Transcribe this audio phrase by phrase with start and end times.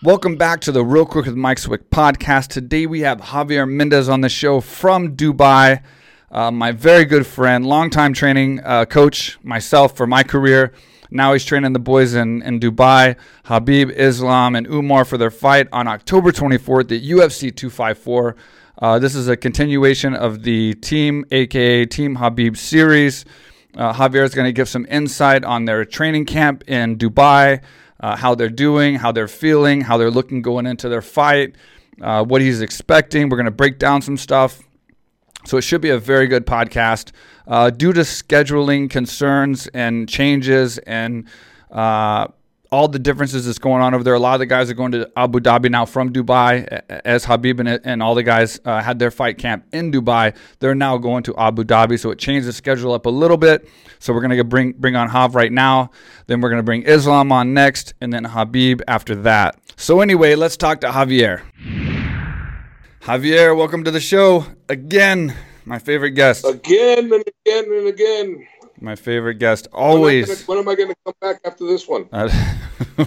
[0.00, 2.50] Welcome back to the Real Quick with Mike Swick podcast.
[2.50, 5.82] Today we have Javier Mendez on the show from Dubai.
[6.30, 10.72] Uh, my very good friend, longtime training uh, coach, myself for my career.
[11.10, 13.16] Now he's training the boys in, in Dubai,
[13.46, 18.36] Habib Islam, and Umar for their fight on October 24th at UFC 254.
[18.80, 23.24] Uh, this is a continuation of the Team, aka Team Habib series.
[23.76, 27.62] Uh, Javier is going to give some insight on their training camp in Dubai
[28.00, 31.54] uh, how they're doing, how they're feeling, how they're looking going into their fight,
[32.00, 33.28] uh, what he's expecting.
[33.28, 34.60] We're going to break down some stuff.
[35.44, 37.12] So it should be a very good podcast.
[37.46, 41.26] Uh, due to scheduling concerns and changes and
[41.70, 42.28] uh,
[42.70, 44.14] all the differences that's going on over there.
[44.14, 47.60] A lot of the guys are going to Abu Dhabi now from Dubai, as Habib
[47.60, 50.36] and, and all the guys uh, had their fight camp in Dubai.
[50.58, 53.68] They're now going to Abu Dhabi, so it changed the schedule up a little bit.
[53.98, 55.90] So we're gonna bring bring on Hav right now.
[56.26, 59.58] Then we're gonna bring Islam on next, and then Habib after that.
[59.76, 61.42] So anyway, let's talk to Javier.
[63.02, 65.34] Javier, welcome to the show again.
[65.64, 66.44] My favorite guest.
[66.46, 68.46] Again and again and again.
[68.80, 70.46] My favorite guest, always.
[70.46, 72.08] When am I going to come back after this one?
[72.12, 72.28] Uh,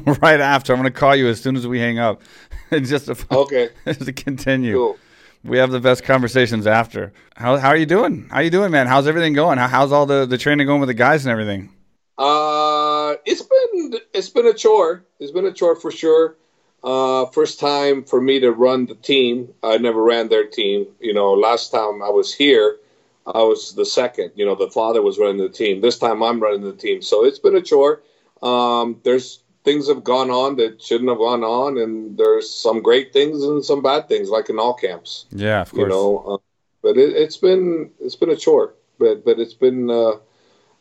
[0.22, 0.74] right after.
[0.74, 2.22] I'm going to call you as soon as we hang up.
[2.72, 3.70] just to, okay.
[3.86, 4.76] just to continue.
[4.76, 4.98] Cool.
[5.44, 7.14] We have the best conversations after.
[7.36, 8.28] How, how are you doing?
[8.30, 8.88] How you doing, man?
[8.88, 9.58] How's everything going?
[9.58, 11.74] How, how's all the, the training going with the guys and everything?
[12.18, 15.04] Uh, it's been it's been a chore.
[15.20, 16.36] It's been a chore for sure.
[16.84, 19.52] Uh, first time for me to run the team.
[19.64, 20.88] I never ran their team.
[21.00, 22.78] You know, last time I was here,
[23.26, 24.32] I was the second.
[24.36, 25.82] You know, the father was running the team.
[25.82, 27.02] This time I'm running the team.
[27.02, 28.02] So it's been a chore.
[28.42, 33.14] Um, there's things have gone on that shouldn't have gone on, and there's some great
[33.14, 35.26] things and some bad things, like in all camps.
[35.32, 35.82] Yeah, of course.
[35.82, 36.38] You know, uh,
[36.82, 40.14] but it, has been it's been a chore, but but it's been uh,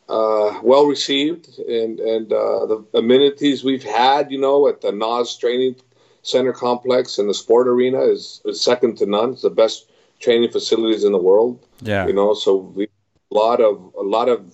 [0.09, 5.37] uh, well received, and and uh, the amenities we've had, you know, at the NAS
[5.37, 5.75] Training
[6.23, 9.33] Center complex and the sport arena is, is second to none.
[9.33, 9.90] It's the best
[10.21, 11.65] training facilities in the world.
[11.81, 12.87] Yeah, you know, so we
[13.31, 14.53] a lot of a lot of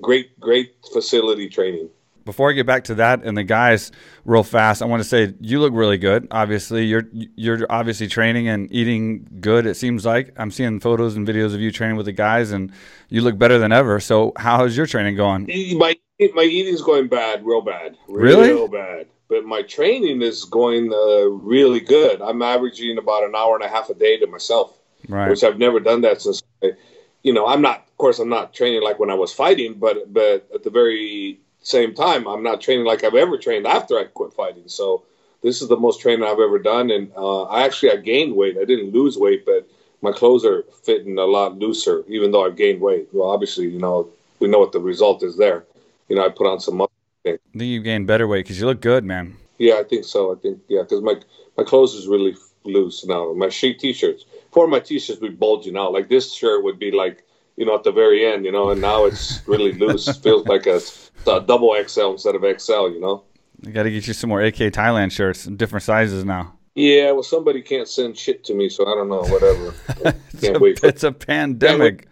[0.00, 1.90] great great facility training.
[2.24, 3.90] Before I get back to that and the guys
[4.24, 6.28] real fast, I want to say you look really good.
[6.30, 9.66] Obviously, you're you're obviously training and eating good.
[9.66, 12.72] It seems like I'm seeing photos and videos of you training with the guys, and
[13.08, 14.00] you look better than ever.
[14.00, 15.46] So, how is your training going?
[15.78, 15.98] My
[16.34, 19.06] my eating's going bad, real bad, really, real bad.
[19.28, 22.20] But my training is going uh, really good.
[22.20, 25.28] I'm averaging about an hour and a half a day to myself right.
[25.28, 26.42] which I've never done that since.
[27.22, 27.78] You know, I'm not.
[27.78, 31.38] Of course, I'm not training like when I was fighting, but but at the very
[31.62, 34.64] same time, I'm not training like I've ever trained after I quit fighting.
[34.66, 35.02] So
[35.42, 38.56] this is the most training I've ever done, and uh, I actually I gained weight.
[38.58, 39.68] I didn't lose weight, but
[40.02, 43.08] my clothes are fitting a lot looser, even though I've gained weight.
[43.12, 45.64] Well, obviously, you know, we know what the result is there.
[46.08, 46.92] You know, I put on some muscle.
[47.26, 49.36] I think you gained better weight because you look good, man.
[49.58, 50.32] Yeah, I think so.
[50.32, 51.16] I think yeah, because my
[51.56, 52.34] my clothes is really
[52.64, 53.32] loose now.
[53.34, 54.24] My sheet t-shirts.
[54.50, 55.92] Before my t-shirts would be bulging out.
[55.92, 57.24] Like this shirt would be like,
[57.56, 60.16] you know, at the very end, you know, and now it's really loose.
[60.18, 60.80] Feels like a,
[61.30, 63.22] a double XL instead of XL, you know.
[63.66, 66.54] I got to get you some more AK Thailand shirts, in different sizes now.
[66.74, 69.22] Yeah, well, somebody can't send shit to me, so I don't know.
[69.22, 69.74] Whatever.
[70.32, 72.08] it's, a, wait it's a pandemic.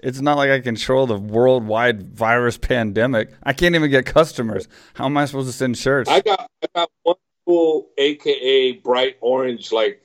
[0.00, 3.32] It's not like I control the worldwide virus pandemic.
[3.42, 4.68] I can't even get customers.
[4.92, 6.10] How am I supposed to send shirts?
[6.10, 10.03] I got I got one cool, aka bright orange, like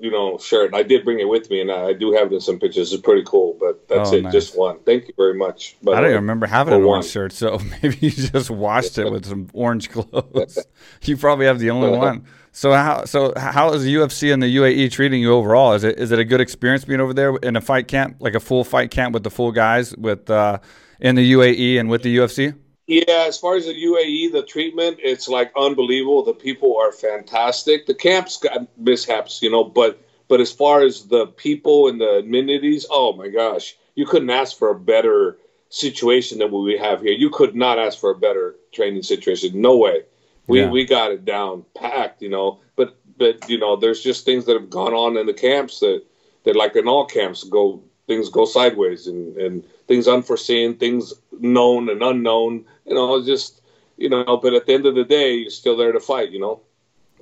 [0.00, 0.74] you know, shirt.
[0.74, 2.92] I did bring it with me, and I do have some pictures.
[2.92, 4.22] It's pretty cool, but that's oh, it.
[4.22, 4.32] Nice.
[4.32, 4.78] Just one.
[4.80, 5.76] Thank you very much.
[5.82, 9.26] I don't even remember having an orange shirt, so maybe you just washed it with
[9.26, 10.58] some orange clothes.
[11.02, 12.24] you probably have the only one.
[12.52, 15.74] So how so how is the UFC and the UAE treating you overall?
[15.74, 18.34] Is it is it a good experience being over there in a fight camp, like
[18.34, 20.58] a full fight camp with the full guys with uh,
[20.98, 22.54] in the UAE and with the UFC?
[22.90, 26.24] Yeah, as far as the UAE, the treatment, it's like unbelievable.
[26.24, 27.86] The people are fantastic.
[27.86, 32.18] The camps got mishaps, you know, but but as far as the people and the
[32.18, 35.38] amenities, oh my gosh, you couldn't ask for a better
[35.68, 37.12] situation than what we have here.
[37.12, 39.60] You could not ask for a better training situation.
[39.60, 40.02] No way.
[40.48, 40.68] We yeah.
[40.68, 42.58] we got it down packed, you know.
[42.74, 46.02] But but you know, there's just things that have gone on in the camps that
[46.42, 51.90] that like in all camps go things go sideways and and things unforeseen, things known
[51.90, 52.64] and unknown.
[52.86, 53.60] You know, just
[53.96, 54.38] you know.
[54.40, 56.30] But at the end of the day, you're still there to fight.
[56.30, 56.60] You know.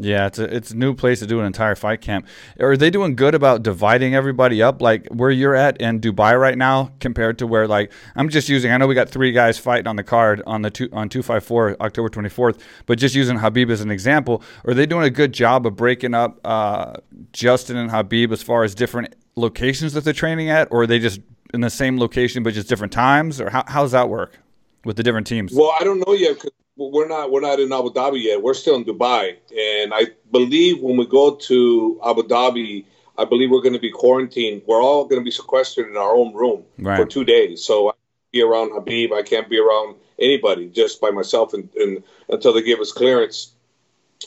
[0.01, 2.27] Yeah, it's a it's a new place to do an entire fight camp.
[2.61, 6.57] Are they doing good about dividing everybody up, like where you're at in Dubai right
[6.57, 8.71] now, compared to where like I'm just using?
[8.71, 11.23] I know we got three guys fighting on the card on the two on two
[11.23, 15.11] five four October 24th, but just using Habib as an example, are they doing a
[15.11, 16.93] good job of breaking up uh,
[17.33, 20.99] Justin and Habib as far as different locations that they're training at, or are they
[20.99, 21.21] just
[21.55, 24.39] in the same location but just different times, or how how does that work
[24.85, 25.53] with the different teams?
[25.55, 26.35] Well, I don't know yet.
[26.35, 28.43] because we're not we're not in Abu Dhabi yet.
[28.43, 32.85] We're still in Dubai, and I believe when we go to Abu Dhabi,
[33.17, 34.63] I believe we're going to be quarantined.
[34.67, 36.97] We're all going to be sequestered in our own room Right.
[36.97, 37.65] for two days.
[37.65, 39.13] So I can't be around Habib.
[39.13, 43.53] I can't be around anybody, just by myself, and, and until they give us clearance.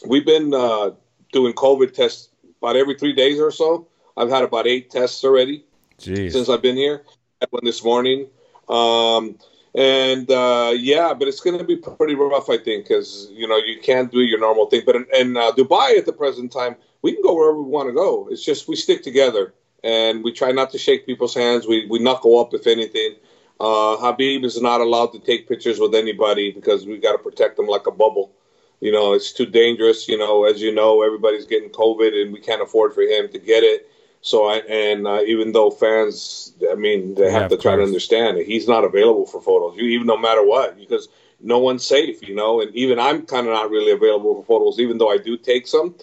[0.06, 0.92] We've been uh,
[1.32, 2.30] doing COVID tests
[2.62, 3.88] about every three days or so.
[4.18, 5.64] I've had about eight tests already
[6.02, 6.32] Jeez.
[6.32, 7.04] since I've been here.
[7.42, 8.28] I one this morning.
[8.70, 9.38] Um,
[9.74, 13.58] and uh, yeah, but it's going to be pretty rough, I think, because you know
[13.58, 14.82] you can't do your normal thing.
[14.86, 17.90] But in, in uh, Dubai at the present time, we can go wherever we want
[17.90, 18.28] to go.
[18.30, 19.54] It's just we stick together
[19.84, 21.68] and we try not to shake people's hands.
[21.68, 23.16] We we knuckle up if anything.
[23.60, 27.60] Uh, Habib is not allowed to take pictures with anybody because we got to protect
[27.60, 28.34] him like a bubble.
[28.80, 30.08] You know, it's too dangerous.
[30.08, 33.40] You know, as you know, everybody's getting COVID, and we can't afford for him to
[33.40, 33.91] get it.
[34.22, 37.82] So, I, and uh, even though fans, I mean, they Yeah, have to try to
[37.84, 41.10] understand that he's not available for photos, you- even no matter what, because
[41.42, 42.62] no one's safe, you know.
[42.62, 45.68] And even I'm kind of not really available for photos, even though I do take
[45.68, 45.96] some.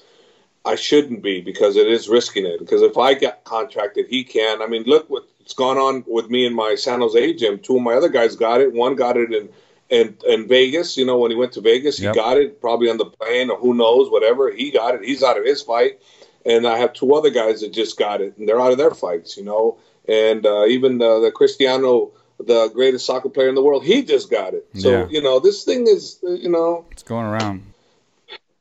[0.64, 2.58] I shouldn't be because it is risking it.
[2.58, 4.60] Because if I get contracted, he can.
[4.62, 7.58] I mean, look what's gone on with me in my San Jose gym.
[7.58, 8.72] Two of my other guys got it.
[8.72, 9.48] One got it in
[9.90, 10.96] in, in Vegas.
[10.98, 12.14] You know, when he went to Vegas, Yep.
[12.14, 14.50] he got it probably on the plane or who knows, whatever.
[14.50, 15.04] He got it.
[15.04, 16.00] He's out of his fight.
[16.46, 18.92] And I have two other guys that just got it, and they're out of their
[18.94, 19.36] fights.
[19.36, 23.84] You know, and uh, even uh, the Cristiano, the greatest soccer player in the world,
[23.84, 24.66] he just got it.
[24.74, 25.06] So Yeah.
[25.10, 27.62] you know, this thing is, uh, you know, It's going around.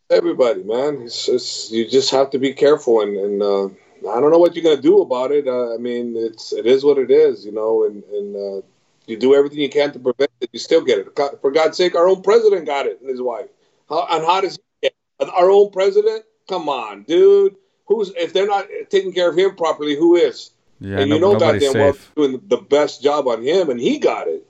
[0.10, 1.02] everybody, man.
[1.04, 3.66] It's, it's you just have to be careful, and, and uh,
[4.10, 5.48] I don't know what you're gonna do about it.
[5.48, 8.66] Uh, I mean, it's it is what it is, you know, and and uh,
[9.06, 10.50] you do everything you can to prevent it.
[10.52, 11.14] You still get it.
[11.16, 13.48] God- For God's sake, our own president got it, and his wife.
[13.90, 15.30] How, and how does he get it?
[15.30, 16.24] our own president?
[16.50, 17.56] Come on, dude.
[17.88, 19.96] Who's if they're not taking care of him properly?
[19.96, 20.52] Who is?
[20.80, 23.98] Yeah, and no, you know, goddamn well, doing the best job on him, and he
[23.98, 24.46] got it.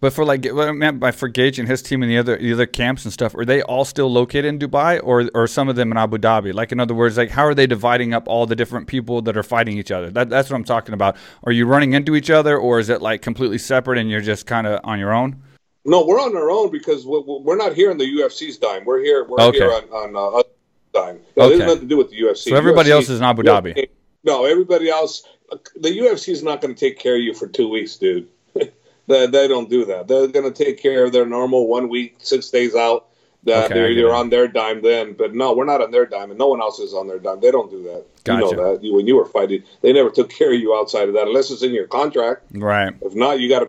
[0.00, 2.38] But for like what I meant by for Gaethje and his team and the other
[2.38, 5.68] the other camps and stuff, are they all still located in Dubai or or some
[5.68, 6.54] of them in Abu Dhabi?
[6.54, 9.36] Like in other words, like how are they dividing up all the different people that
[9.36, 10.10] are fighting each other?
[10.10, 11.16] That, that's what I'm talking about.
[11.44, 14.46] Are you running into each other or is it like completely separate and you're just
[14.46, 15.42] kind of on your own?
[15.84, 18.84] No, we're on our own because we- we- we're not here in the UFC's dime.
[18.86, 19.24] We're here.
[19.28, 19.58] We're Okay.
[19.58, 19.84] here on,
[20.14, 20.42] on uh,
[20.92, 21.20] dime.
[21.36, 21.56] No, Okay.
[21.56, 22.50] There's nothing to do with the UFC.
[22.50, 23.88] So everybody UFC else is in Abu Dhabi.
[24.24, 25.22] No, everybody else.
[25.76, 28.28] The UFC is not going to take care of you for two weeks, dude.
[28.54, 30.08] they, they don't do that.
[30.08, 33.06] They're going to take care of their normal one week, six days out.
[33.44, 36.28] That Okay, they're either on their dime then, but no, we're not on their dime,
[36.28, 37.40] and no one else is on their dime.
[37.40, 38.04] They don't do that.
[38.24, 38.44] Gotcha.
[38.50, 41.08] You know that You- when you were fighting, they never took care of you outside
[41.08, 42.42] of that, unless it's in your contract.
[42.52, 42.92] Right.
[43.00, 43.68] If not, you got to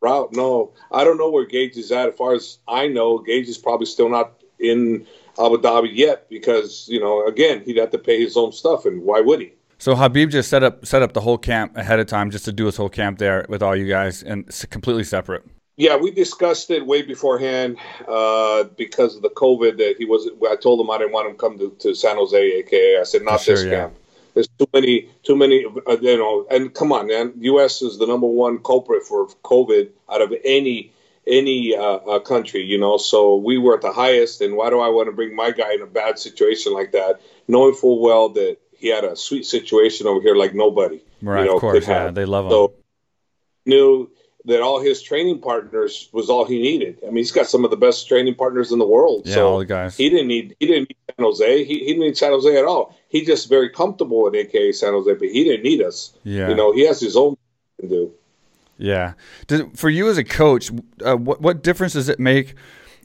[0.00, 0.32] route.
[0.32, 2.08] No, I don't know where Gaethje is at.
[2.08, 5.06] As far as I know, Gaethje is probably still not in
[5.38, 9.02] Abu Dhabi yet because you know, again, he'd have to pay his own stuff, and
[9.02, 9.52] why would he?
[9.78, 12.52] So Habib just set up set up the whole camp ahead of time just to
[12.52, 15.44] do his whole camp there with all you guys and it's completely separate.
[15.76, 20.28] Yeah, we discussed it way beforehand uh, because of the COVID that he was.
[20.48, 23.22] I told him I didn't want him come to, to San Jose, aka I said
[23.22, 23.70] not sure, this yeah.
[23.70, 23.94] camp.
[24.34, 26.46] There's too many, too many, uh, you know.
[26.48, 27.82] And come on, man, U.S.
[27.82, 30.91] is the number one culprit for COVID out of any
[31.26, 32.96] any uh, uh, country, you know.
[32.96, 35.74] So we were at the highest, and why do I want to bring my guy
[35.74, 40.06] in a bad situation like that, knowing full well that he had a sweet situation
[40.06, 42.14] over here like nobody, Right, you know, of course, yeah, have.
[42.14, 42.50] they love him.
[42.50, 42.74] So
[43.64, 44.10] knew
[44.44, 46.98] that all his training partners was all he needed.
[47.02, 49.22] I mean, he's got some of the best training partners in the world.
[49.24, 49.96] yeah, so all the guys.
[49.96, 51.64] he didn't need he didn't need San Jose.
[51.64, 52.98] He, he didn't need San Jose at all.
[53.08, 56.12] He just very comfortable at AKA San Jose, but he didn't need us.
[56.24, 56.48] Yeah.
[56.48, 57.36] You know, he has his own
[57.80, 58.12] to do.
[58.82, 59.14] Yeah.
[59.76, 60.72] For you as a coach,
[61.04, 62.54] uh, what what difference does it make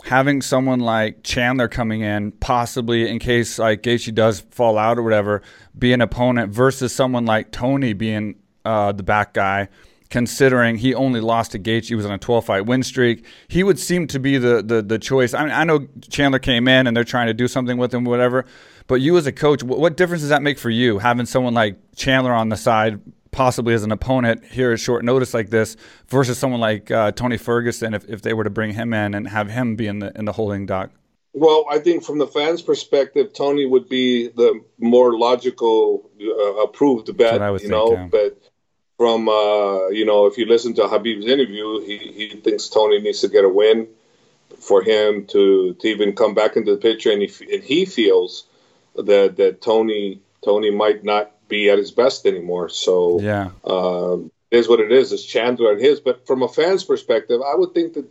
[0.06, 5.04] having someone like Chandler coming in, possibly in case like Gaethje does fall out or
[5.04, 5.44] whatever,
[5.78, 9.70] be an opponent versus someone like Tony being uh, the back guy?
[10.10, 13.26] Considering he only lost to Gaethje, he was on a 12 fight win streak.
[13.48, 15.36] He would seem to be the, the the choice.
[15.36, 18.04] I mean, I know Chandler came in and they're trying to do something with him,
[18.04, 18.46] whatever.
[18.88, 21.54] But you as a coach, what, what difference does that make for you having someone
[21.54, 23.00] like Chandler on the side
[23.32, 25.76] possibly as an opponent here at short notice like this
[26.08, 29.28] versus someone like uh, Tony Ferguson if, if they were to bring him in and
[29.28, 30.92] have him be in the in the holding dock.
[31.34, 37.16] Well, I think from the fans' perspective, Tony would be the more logical, uh, approved
[37.16, 37.34] bet.
[37.34, 38.08] what I would you think, know, yeah.
[38.12, 38.42] but
[38.98, 43.22] from uh, you know, if you listen to Habib's interview, he, he thinks Tony needs
[43.22, 43.88] to get a win
[44.60, 48.46] for him to, to even come back into the picture, and he and he feels
[48.96, 52.70] that that Tony Tony might not be at his best anymore.
[52.70, 55.12] So Yeah, um, it is what it is.
[55.12, 56.00] It's Chandler and his.
[56.00, 58.06] But from a fan's perspective, I would think that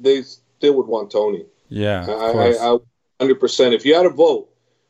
[0.00, 1.46] they still would want Tony.
[1.68, 2.78] yeah, I,
[3.20, 3.74] hundred percent.
[3.74, 4.48] If you had a vote,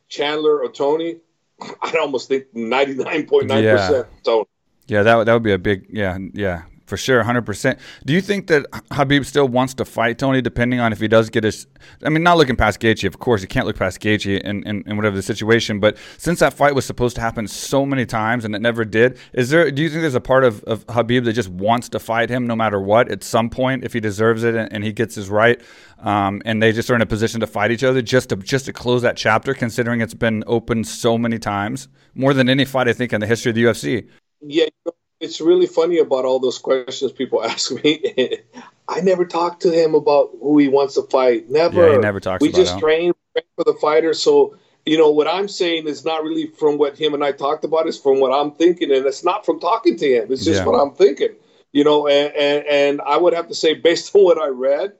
[0.08, 1.16] Chandler or Tony,
[1.82, 4.46] I'd almost think ninety nine point nine percent Tony.
[4.88, 7.78] yeah, that would- that would be a big yeah yeah For sure, 100%.
[8.04, 11.30] Do you think that Habib still wants to fight Tony, depending on if he does
[11.30, 11.66] get his.
[12.04, 13.40] I mean, not looking past Gaethje, of course.
[13.40, 15.80] You can't look past Gaethje in, in, in, whatever the situation.
[15.80, 19.16] But since that fight was supposed to happen so many times and it never did,
[19.32, 19.70] is there?
[19.70, 22.46] do you think there's a part of, of Khabib that just wants to fight him
[22.46, 25.30] no matter what at some point if he deserves it and, and he gets his
[25.30, 25.62] right?
[26.00, 28.66] Um, and they just are in a position to fight each other just to, just
[28.66, 32.86] to close that chapter, considering it's been open so many times, more than any fight,
[32.86, 34.10] I think, in the history of the UFC.
[34.42, 34.66] Yeah,
[35.22, 38.38] it's really funny about all those questions people ask me.
[38.88, 41.48] I never talked to him about who he wants to fight.
[41.48, 41.86] Never.
[41.86, 42.42] Yeah, he never talks.
[42.42, 43.12] We just train,
[43.56, 44.12] for the fighter.
[44.14, 47.64] So you know what I'm saying is not really from what him and I talked
[47.64, 47.86] about.
[47.86, 50.32] It's from what I'm thinking, and it's not from talking to him.
[50.32, 50.66] It's just yeah.
[50.66, 51.34] what I'm thinking.
[51.72, 54.94] You know, and, and and I would have to say, based on what I read,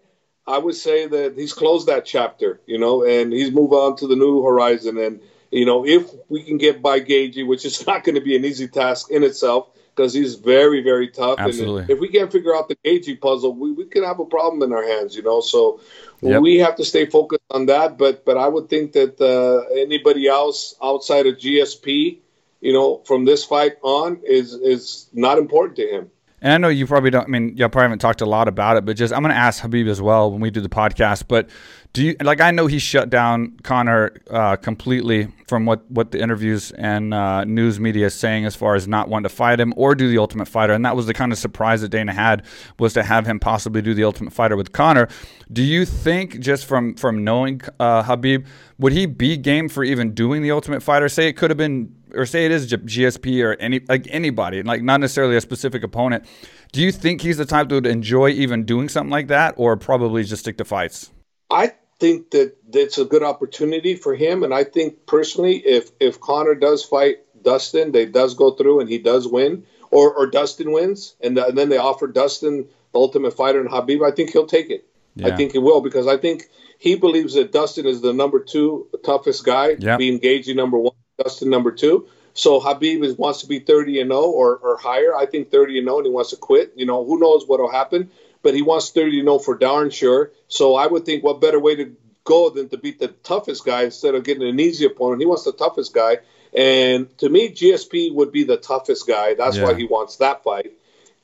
[0.47, 2.61] I would say that he's closed that chapter.
[2.67, 4.97] You know, and he's moved on to the new horizon.
[4.99, 8.37] And you know, if we can get by Gaethje, which is not going to be
[8.37, 11.39] an easy task in itself because he's very, very tough.
[11.39, 11.83] Absolutely.
[11.83, 14.63] And if we can't figure out the Gaethje puzzle, we, we can have a problem
[14.63, 15.41] in our hands, you know.
[15.41, 15.81] So
[16.21, 16.41] yep.
[16.41, 17.99] we have to stay focused on that.
[17.99, 22.19] But but I would think that uh, anybody else outside of GSP,
[22.61, 26.11] you know, from this fight on, is is not important to him.
[26.41, 27.25] And I know you probably don't.
[27.25, 29.39] I mean, y'all probably haven't talked a lot about it, but just I'm going to
[29.39, 31.25] ask Habib as well when we do the podcast.
[31.29, 31.49] But
[31.93, 32.41] do you like?
[32.41, 37.45] I know he shut down Conor uh, completely from what what the interviews and uh,
[37.45, 40.17] news media is saying as far as not wanting to fight him or do the
[40.17, 42.45] Ultimate Fighter, and that was the kind of surprise that Dana had
[42.79, 45.07] was to have him possibly do the Ultimate Fighter with Conor.
[45.53, 48.47] Do you think just from from knowing uh, Khabib,
[48.79, 51.11] would he be game for even doing the Ultimate Fighter?
[51.11, 54.83] Say it could have been or say it is GSP or any like anybody, like
[54.83, 56.25] not necessarily a specific opponent.
[56.73, 59.77] Do you think he's the type that would enjoy even doing something like that, or
[59.77, 61.11] probably just stick to fights?
[61.51, 66.21] I think that it's a good opportunity for him, and I think personally, if if
[66.21, 70.73] Conor does fight Dustin, they does go through and he does win, or or Dustin
[70.73, 74.47] wins, and, and then they offer Dustin the Ultimate Fighter and Habib, I think he'll
[74.47, 74.87] take it.
[75.15, 75.29] Yeah.
[75.29, 78.89] I think he will because I think he believes that Dustin is the number two
[79.05, 79.97] toughest guy, yeah.
[79.97, 82.09] being Gaethje number one, Dustin number two.
[82.35, 85.15] So Habib is, wants to be 30 and 0 or, or higher.
[85.15, 86.73] I think 30 and 0, and he wants to quit.
[86.77, 88.11] You know, who knows what will happen,
[88.43, 90.33] but he wants 30 and 0 for darn sure.
[90.53, 93.85] So I would think what better way to go than to beat the toughest guy
[93.85, 95.23] instead of getting an easy opponent.
[95.23, 96.19] He wants the toughest guy.
[96.53, 99.33] And to me, GSP would be the toughest guy.
[99.33, 99.65] That's yeah.
[99.65, 100.73] why he wants that fight.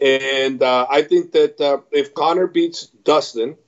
[0.01, 3.59] And uh, I think that uh, if Conor beats Dustin,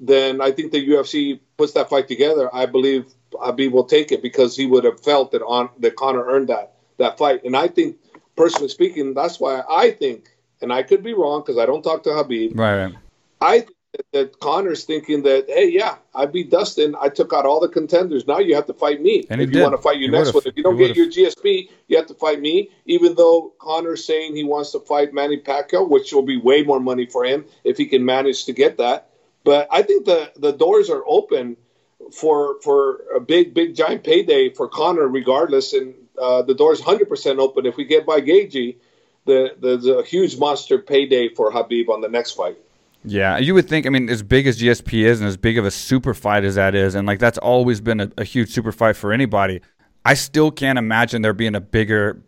[0.00, 2.54] then I think the UFC puts that fight together.
[2.54, 6.26] I believe Khabib will take it because he would have felt that on that Conor
[6.26, 7.44] earned that that fight.
[7.44, 7.96] And I think,
[8.36, 10.28] personally speaking, that's why I think,
[10.60, 12.58] and I could be wrong because I don't talk to Habib.
[12.58, 12.84] Right.
[12.84, 12.94] right.
[13.40, 13.66] I
[14.12, 16.94] that, Conor's thinking that, hey, yeah, I beat Dustin.
[17.00, 18.26] I took out all the contenders.
[18.26, 19.24] Now you have to fight me.
[19.30, 19.62] And if you did.
[19.62, 22.06] want to fight your he next one, if you don't get your GSP, you have
[22.06, 22.70] to fight me.
[22.86, 26.80] Even though Conor's saying he wants to fight Manny Pacquiao, which will be way more
[26.80, 29.10] money for him if he can manage to get that.
[29.44, 31.56] But I think the the doors are open
[32.12, 37.08] for for a big big giant payday for Conor regardless, and uh, the door's hundred
[37.08, 37.64] percent open.
[37.64, 38.76] If we get by Gaethje,
[39.24, 42.58] the, there's a huge monster payday for Habib on the next fight.
[43.06, 43.86] Yeah, you would think.
[43.86, 46.56] I mean, as big as GSP is, and as big of a super fight as
[46.56, 49.60] that is, and like that's always been a, a huge super fight for anybody.
[50.04, 52.22] I still can't imagine there being a bigger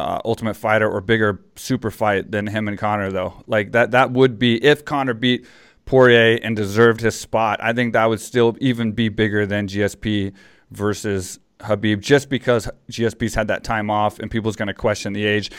[0.00, 3.44] uh, Ultimate Fighter or bigger super fight than him and Conor, though.
[3.46, 5.46] Like that, that would be if Conor beat
[5.84, 10.32] Poirier and deserved his spot, I think that would still even be bigger than GSP
[10.70, 15.24] versus Habib, just because GSP's had that time off and people's going to question the
[15.24, 15.50] age.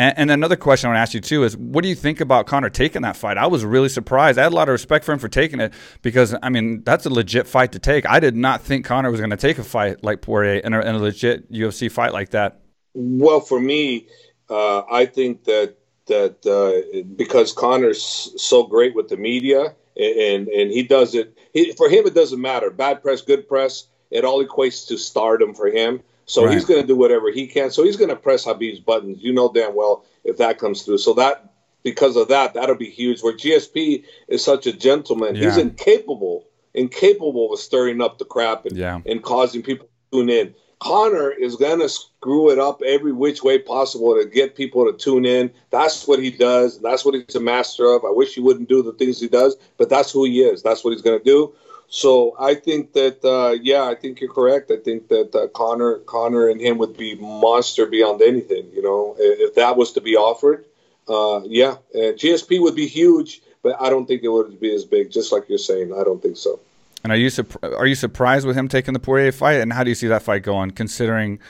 [0.00, 2.22] And, and, another question I want to ask you too is, what do you think
[2.22, 3.36] about Conor taking that fight?
[3.36, 4.38] I was really surprised.
[4.38, 7.04] I had a lot of respect for him for taking it because I mean that's
[7.04, 8.08] a legit fight to take.
[8.08, 10.80] I did not think Conor was going to take a fight like Poirier in a,
[10.80, 12.62] in a legit UFC fight like that.
[12.94, 14.08] Well, for me,
[14.48, 15.76] uh, I think that
[16.06, 21.72] that uh, because Conor's so great with the media and and he does it he,
[21.72, 25.66] for him it doesn't matter bad press good press it all equates to stardom for
[25.68, 26.00] him
[26.30, 26.54] so right.
[26.54, 29.32] he's going to do whatever he can so he's going to press Habib's buttons you
[29.32, 33.22] know damn well if that comes through so that because of that that'll be huge
[33.22, 35.44] where GSP is such a gentleman yeah.
[35.44, 39.00] he's incapable incapable of stirring up the crap and, yeah.
[39.06, 43.42] and causing people to tune in Conor is going to screw it up every which
[43.42, 45.50] way possible to get people to tune in.
[45.68, 46.80] That's what he does.
[46.80, 48.02] That's what he's a master of.
[48.02, 50.62] I wish he wouldn't do the things he does, but that's who he is.
[50.62, 51.54] That's what he's going to do.
[51.92, 54.70] So I think that, uh, yeah, I think you're correct.
[54.70, 58.70] I think that uh, Connor, Conor and him would be monster beyond anything.
[58.72, 60.64] You know, if that was to be offered,
[61.08, 64.84] uh, yeah, and GSP would be huge, but I don't think it would be as
[64.84, 65.10] big.
[65.10, 66.60] Just like you're saying, I don't think so.
[67.02, 67.28] And are you
[67.62, 69.60] are you surprised with him taking the Poirier fight?
[69.60, 70.70] And how do you see that fight going?
[70.70, 71.40] Considering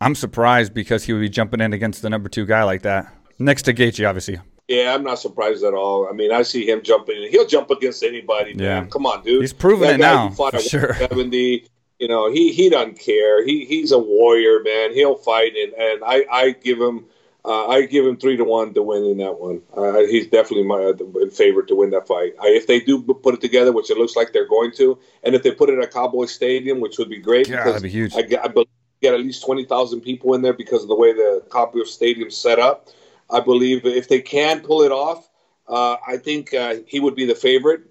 [0.00, 3.12] I'm surprised because he would be jumping in against the number two guy like that,
[3.40, 4.38] next to Gaethje, obviously.
[4.70, 6.08] Yeah, I'm not surprised at all.
[6.08, 7.26] I mean, I see him jumping.
[7.28, 8.54] He'll jump against anybody.
[8.54, 8.64] Man.
[8.64, 9.40] Yeah, come on, dude.
[9.40, 10.30] He's proven that it now.
[10.30, 10.94] For sure.
[10.98, 11.66] Seventy.
[11.98, 13.44] You know, he he doesn't care.
[13.44, 14.94] He he's a warrior, man.
[14.94, 17.06] He'll fight, and and I I give him.
[17.42, 19.62] Uh, I give him three to one to win in that one.
[19.74, 22.34] Uh, he's definitely my uh, favorite to win that fight.
[22.38, 25.34] I, if they do put it together, which it looks like they're going to, and
[25.34, 28.12] if they put it at Cowboy Stadium, which would be great, yeah, that'd be huge.
[28.14, 28.68] I, I believe
[29.00, 32.36] get at least twenty thousand people in there because of the way the Cowboy Stadium's
[32.36, 32.90] set up.
[33.32, 35.28] I believe if they can pull it off,
[35.68, 37.82] uh, I think uh, he would be the favorite.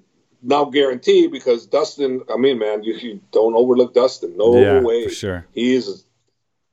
[0.41, 2.21] Not guaranteed because Dustin.
[2.33, 4.37] I mean, man, you, you don't overlook Dustin.
[4.37, 5.03] No yeah, way.
[5.05, 5.45] For sure.
[5.53, 6.05] He is as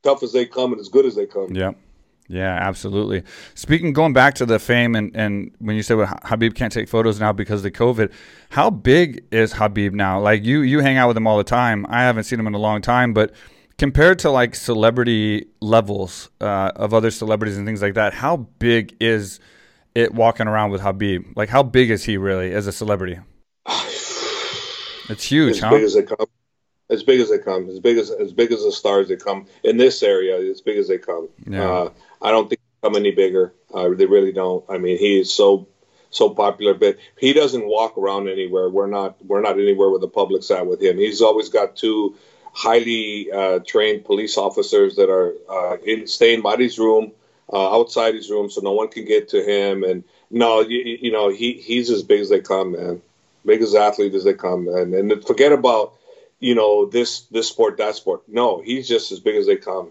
[0.05, 1.53] tough as they come and as good as they come.
[1.53, 1.77] Yep.
[2.29, 3.23] Yeah, absolutely.
[3.55, 6.89] Speaking, going back to the fame and, and when you said well, Habib can't take
[6.89, 8.13] photos now because of the COVID,
[8.51, 10.21] how big is Habib now?
[10.21, 11.87] Like you, you hang out with him all the time.
[11.89, 13.33] I haven't seen him in a long time, but
[13.79, 18.97] compared to like celebrity levels uh, of other celebrities and things like that, how big
[19.01, 19.41] is
[19.95, 21.25] it walking around with Habib?
[21.37, 23.19] Like, how big is he really as a celebrity?
[25.09, 25.71] It's huge, as huh?
[25.71, 26.27] big as they come.
[26.91, 27.69] As big as they come.
[27.69, 30.39] As big as as big as the stars they come in this area.
[30.51, 31.29] As big as they come.
[31.47, 31.71] Yeah.
[31.71, 31.91] Uh,
[32.23, 33.55] I don't think they come any bigger.
[33.73, 34.65] Uh, they really don't.
[34.69, 35.69] I mean, he is so
[36.11, 38.69] so popular, but he doesn't walk around anywhere.
[38.69, 40.99] We're not we're not anywhere where the public's at with him.
[40.99, 42.17] He's always got two
[42.57, 47.13] highly uh, trained police officers that are uh, in, staying by his room,
[47.53, 49.85] uh, outside his room, so no one can get to him.
[49.85, 53.03] And no, you, you, know, he he's as big as they come, man.
[53.45, 55.93] Big as athlete as they come, and and forget about
[56.41, 58.23] you know this this sport that sport.
[58.27, 59.91] No, he's just as big as they come.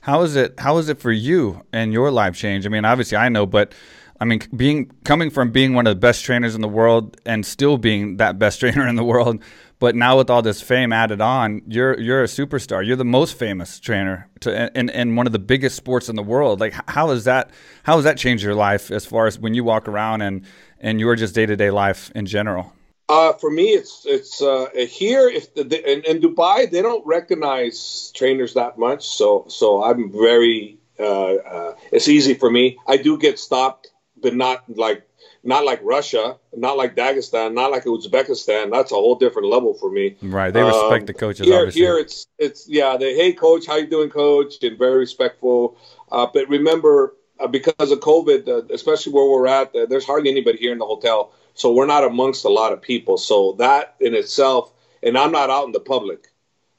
[0.00, 0.58] How is it?
[0.58, 2.66] How is it for you and your life change?
[2.66, 3.72] I mean, obviously I know, but
[4.20, 7.46] I mean, being coming from being one of the best trainers in the world and
[7.46, 9.42] still being that best trainer in the world,
[9.78, 12.84] but now with all this fame added on, you're you're a superstar.
[12.84, 16.22] You're the most famous trainer to in, in one of the biggest sports in the
[16.22, 16.60] world.
[16.60, 17.50] Like how is that
[17.84, 20.44] how has that changed your life as far as when you walk around and
[20.80, 22.72] and your just day to day life in general?
[23.08, 25.28] Uh, for me, it's it's uh, here.
[25.30, 30.12] If the, the, in, in, Dubai, they don't recognize trainers that much, so so I'm
[30.12, 30.78] very.
[31.00, 32.76] Uh, uh it's easy for me.
[32.86, 33.88] I do get stopped,
[34.22, 35.08] but not like
[35.44, 38.70] not like Russia, not like Dagestan, not like Uzbekistan.
[38.70, 40.16] That's a whole different level for me.
[40.22, 41.46] Right, they respect um, the coaches.
[41.46, 41.80] Here, obviously.
[41.80, 42.96] here it's it's yeah.
[42.96, 45.76] They hey coach, how you doing, coach, and very respectful.
[46.10, 50.30] Uh, but remember, uh, because of COVID, uh, especially where we're at, uh, there's hardly
[50.30, 53.16] anybody here in the hotel, so we're not amongst a lot of people.
[53.18, 56.28] So that in itself, and I'm not out in the public.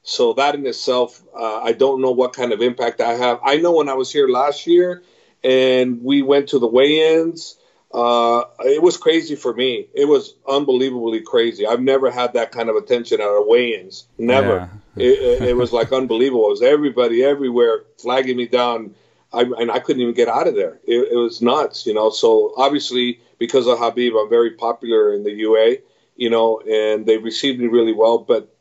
[0.02, 3.38] So that in itself, uh, I don't know what kind of impact I have.
[3.44, 5.02] I know when I was here last year,
[5.42, 7.56] and we went to the weigh-ins
[7.92, 9.88] uh, it was crazy for me.
[9.94, 11.66] It was unbelievably crazy.
[11.66, 14.06] I've never had that kind of attention at a weigh-ins.
[14.16, 14.70] Never.
[14.96, 15.06] Yeah.
[15.06, 16.46] it, it, was like unbelievable.
[16.46, 18.94] It was everybody everywhere flagging me down,
[19.32, 20.78] I, and I couldn't even get out of there.
[20.84, 22.10] It, it, was nuts, you know.
[22.10, 25.78] So obviously, because of Habib, I'm very popular in the UA,
[26.14, 28.18] you know, and they received me really well.
[28.18, 28.54] But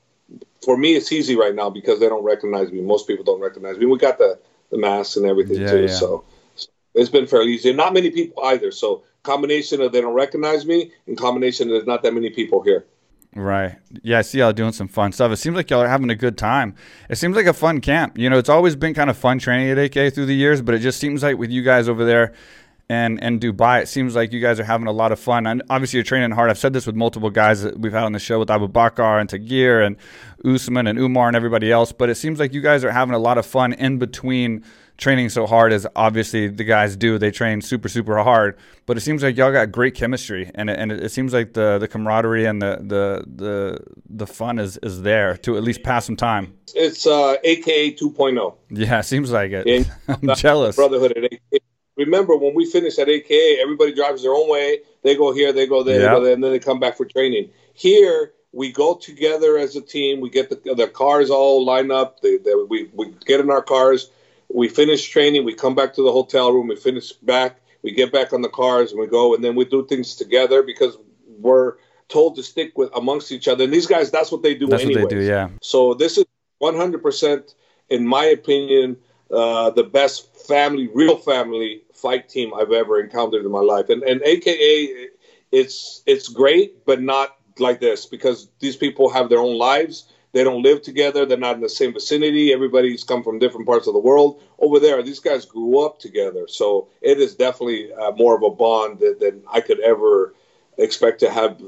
[0.64, 2.82] for me, it's easy right now because they don't recognize me.
[2.82, 3.86] Most people don't recognize me.
[3.86, 4.40] We got the
[4.72, 5.88] the masks and everything yeah, too, yeah.
[5.88, 6.24] so
[7.00, 7.74] it's been fairly easy.
[7.74, 8.72] Not many people either.
[8.72, 12.86] So combination of they don't recognize me, and combination there's not that many people here.
[13.36, 13.76] Right.
[14.02, 15.32] Yeah, I see y'all doing some fun stuff.
[15.32, 16.76] It seems like y'all are having a good time.
[17.10, 18.18] It seems like a fun camp.
[18.18, 20.74] You know, it's always been kind of fun training at AK through the years, but
[20.74, 22.34] it just seems like with you guys over there
[22.90, 25.46] and and Dubai, it seems like you guys are having a lot of fun.
[25.46, 26.50] And obviously, you're training hard.
[26.50, 29.20] I've said this with multiple guys that we've had on the show with Abu Bakar
[29.20, 29.96] and Tagir and
[30.44, 31.92] Usman and Umar and everybody else.
[31.92, 34.64] But it seems like you guys are having a lot of fun in between
[35.00, 37.18] training so hard as obviously the guys do.
[37.18, 38.58] They train super, super hard.
[38.86, 41.78] But it seems like y'all got great chemistry, and it, and it seems like the,
[41.80, 46.06] the camaraderie and the, the the the fun is, is there to at least pass
[46.06, 46.54] some time.
[46.76, 48.56] It's uh, AKA 2.0.
[48.70, 49.88] Yeah, seems like it.
[50.08, 50.76] I'm jealous.
[50.76, 51.60] Brotherhood at AKA.
[51.98, 54.80] Remember when we finish at AKA, everybody drives their own way.
[55.04, 56.10] They go here, they go there, yep.
[56.10, 57.50] they go there, and then they come back for training.
[57.74, 60.22] Here, we go together as a team.
[60.22, 62.22] We get the, the cars all lined up.
[62.22, 64.10] They, they, we, we get in our cars
[64.54, 68.12] we finish training, we come back to the hotel room, we finish back, we get
[68.12, 70.98] back on the cars, and we go, and then we do things together because
[71.40, 71.76] we're
[72.08, 73.64] told to stick with amongst each other.
[73.64, 74.68] And these guys, that's what they do.
[74.68, 75.04] That's anyways.
[75.04, 75.50] what they do, yeah.
[75.62, 76.26] So this is
[76.62, 77.54] 100%,
[77.90, 78.98] in my opinion,
[79.32, 83.90] uh, the best family, real family fight team I've ever encountered in my life.
[83.90, 85.10] And and AKA,
[85.52, 90.44] it's it's great, but not like this because these people have their own lives they
[90.44, 91.26] don't live together.
[91.26, 92.54] They're not in the same vicinity.
[92.54, 94.42] Everybody's come from different parts of the world.
[94.60, 96.48] Over there, these guys grew up together.
[96.48, 100.36] So it is definitely uh, more of a bond than, than I could ever
[100.78, 101.62] expect to have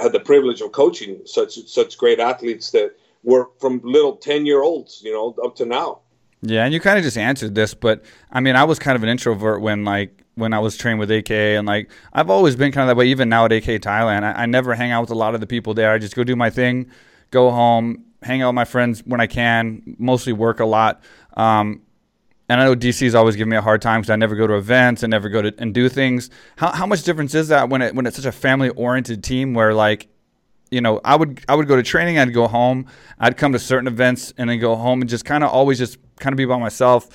[0.00, 4.62] had the privilege of coaching such such great athletes that were from little 10 year
[4.62, 6.00] olds, you know, up to now.
[6.42, 9.02] Yeah, and you kind of just answered this, but I mean, I was kind of
[9.02, 12.72] an introvert when like when I was trained with AK, and like I've always been
[12.72, 13.06] kind of that way.
[13.06, 15.46] Even now at AK Thailand, I, I never hang out with a lot of the
[15.46, 15.92] people there.
[15.92, 16.90] I just go do my thing,
[17.30, 19.96] go home, hang out with my friends when I can.
[19.98, 21.02] Mostly work a lot.
[21.36, 21.82] Um,
[22.48, 24.54] and I know DC's always giving me a hard time because I never go to
[24.54, 26.30] events and never go to and do things.
[26.56, 29.54] How how much difference is that when it when it's such a family oriented team
[29.54, 30.08] where like,
[30.70, 32.86] you know, I would I would go to training, I'd go home,
[33.18, 35.98] I'd come to certain events and then go home and just kind of always just
[36.20, 37.08] kind of be by myself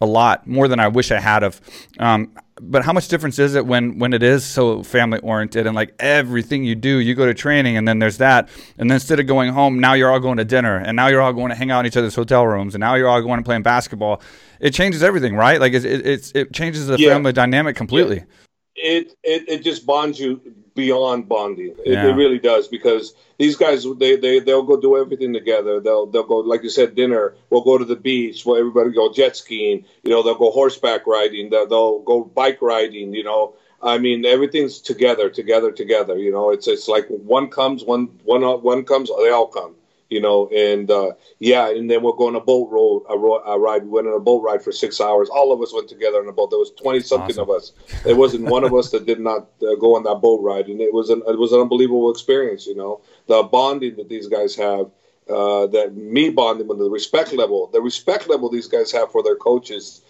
[0.00, 1.60] a lot more than I wish I had of.
[1.98, 5.74] Um, but how much difference is it when when it is so family oriented and
[5.74, 9.20] like everything you do, you go to training and then there's that, and then instead
[9.20, 11.54] of going home, now you're all going to dinner, and now you're all going to
[11.54, 14.20] hang out in each other's hotel rooms, and now you're all going and playing basketball.
[14.60, 15.60] It changes everything, right?
[15.60, 17.12] Like it it, it changes the yeah.
[17.12, 18.18] family dynamic completely.
[18.18, 18.24] Yeah.
[18.80, 20.40] It, it it just bonds you
[20.78, 21.74] beyond bonding.
[21.84, 22.06] It, yeah.
[22.06, 25.80] it, really does because these guys they they they'll go do everything together.
[25.80, 27.34] They'll they'll go like you said dinner.
[27.50, 28.46] We'll go to the beach.
[28.46, 29.84] Well, everybody go jet skiing.
[30.04, 31.50] You know they'll go horseback riding.
[31.50, 33.12] They'll, they'll go bike riding.
[33.12, 33.54] You know.
[33.80, 36.18] I mean, everything's together, together, together.
[36.18, 39.76] You know, it's it's like one comes, one one one comes, they all come
[40.08, 43.42] you know, and uh, yeah, and then we'll go on a boat road, a, ro-
[43.44, 43.84] a, ride.
[43.84, 45.28] We went on a boat ride for six hours.
[45.28, 46.50] All of us went together on a boat.
[46.50, 47.42] There was twenty something awesome.
[47.42, 47.72] of us.
[48.04, 50.80] There wasn't one of us that did not uh, go on that boat ride, and
[50.80, 52.66] it was an it was an unbelievable experience.
[52.66, 54.90] You know, the bonding that these guys have,
[55.28, 59.22] uh, that me bonding with the respect level, the respect level these guys have for
[59.22, 60.00] their coaches,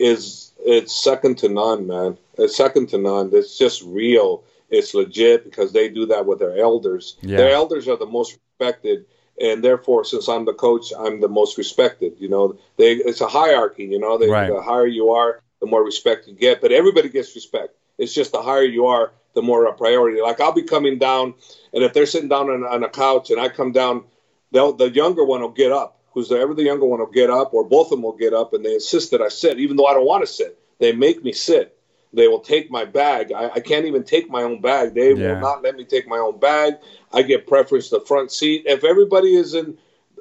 [0.00, 2.18] is it's second to none, man.
[2.38, 3.30] It's second to none.
[3.32, 4.42] It's just real.
[4.70, 7.16] It's legit because they do that with their elders.
[7.20, 7.36] Yeah.
[7.36, 9.04] Their elders are the most respected
[9.40, 12.14] and therefore, since I'm the coach, I'm the most respected.
[12.18, 13.84] You know, they, it's a hierarchy.
[13.84, 14.48] You know, they, right.
[14.48, 16.60] the higher you are, the more respect you get.
[16.60, 17.74] But everybody gets respect.
[17.98, 20.20] It's just the higher you are, the more a priority.
[20.20, 21.34] Like I'll be coming down,
[21.72, 24.04] and if they're sitting down on, on a couch and I come down,
[24.52, 26.00] the younger one will get up.
[26.12, 28.32] Who's the, ever the younger one will get up, or both of them will get
[28.32, 30.58] up, and they insist that I sit, even though I don't want to sit.
[30.78, 31.73] They make me sit.
[32.14, 33.32] They will take my bag.
[33.32, 34.94] I, I can't even take my own bag.
[34.94, 35.34] They yeah.
[35.34, 36.74] will not let me take my own bag.
[37.12, 38.64] I get preference the front seat.
[38.66, 39.76] If everybody is in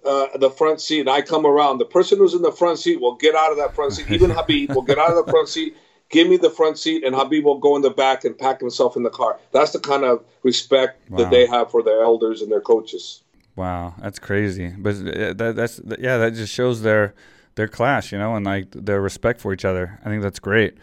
[0.05, 2.99] uh, the front seat and I come around, the person who's in the front seat
[2.99, 4.09] will get out of that front seat.
[4.09, 5.75] Even Habib will get out of the front seat,
[6.09, 8.95] give me the front seat, and Habib will go in the back and pack himself
[8.95, 9.39] in the car.
[9.51, 11.19] That's the kind of respect wow.
[11.19, 13.21] that they have for their elders and their coaches.
[13.55, 14.69] Wow, that's crazy.
[14.69, 17.13] But uh, that, that's yeah, that just shows their
[17.55, 19.99] their class, you know, and like their respect for each other.
[20.03, 20.75] I think that's great.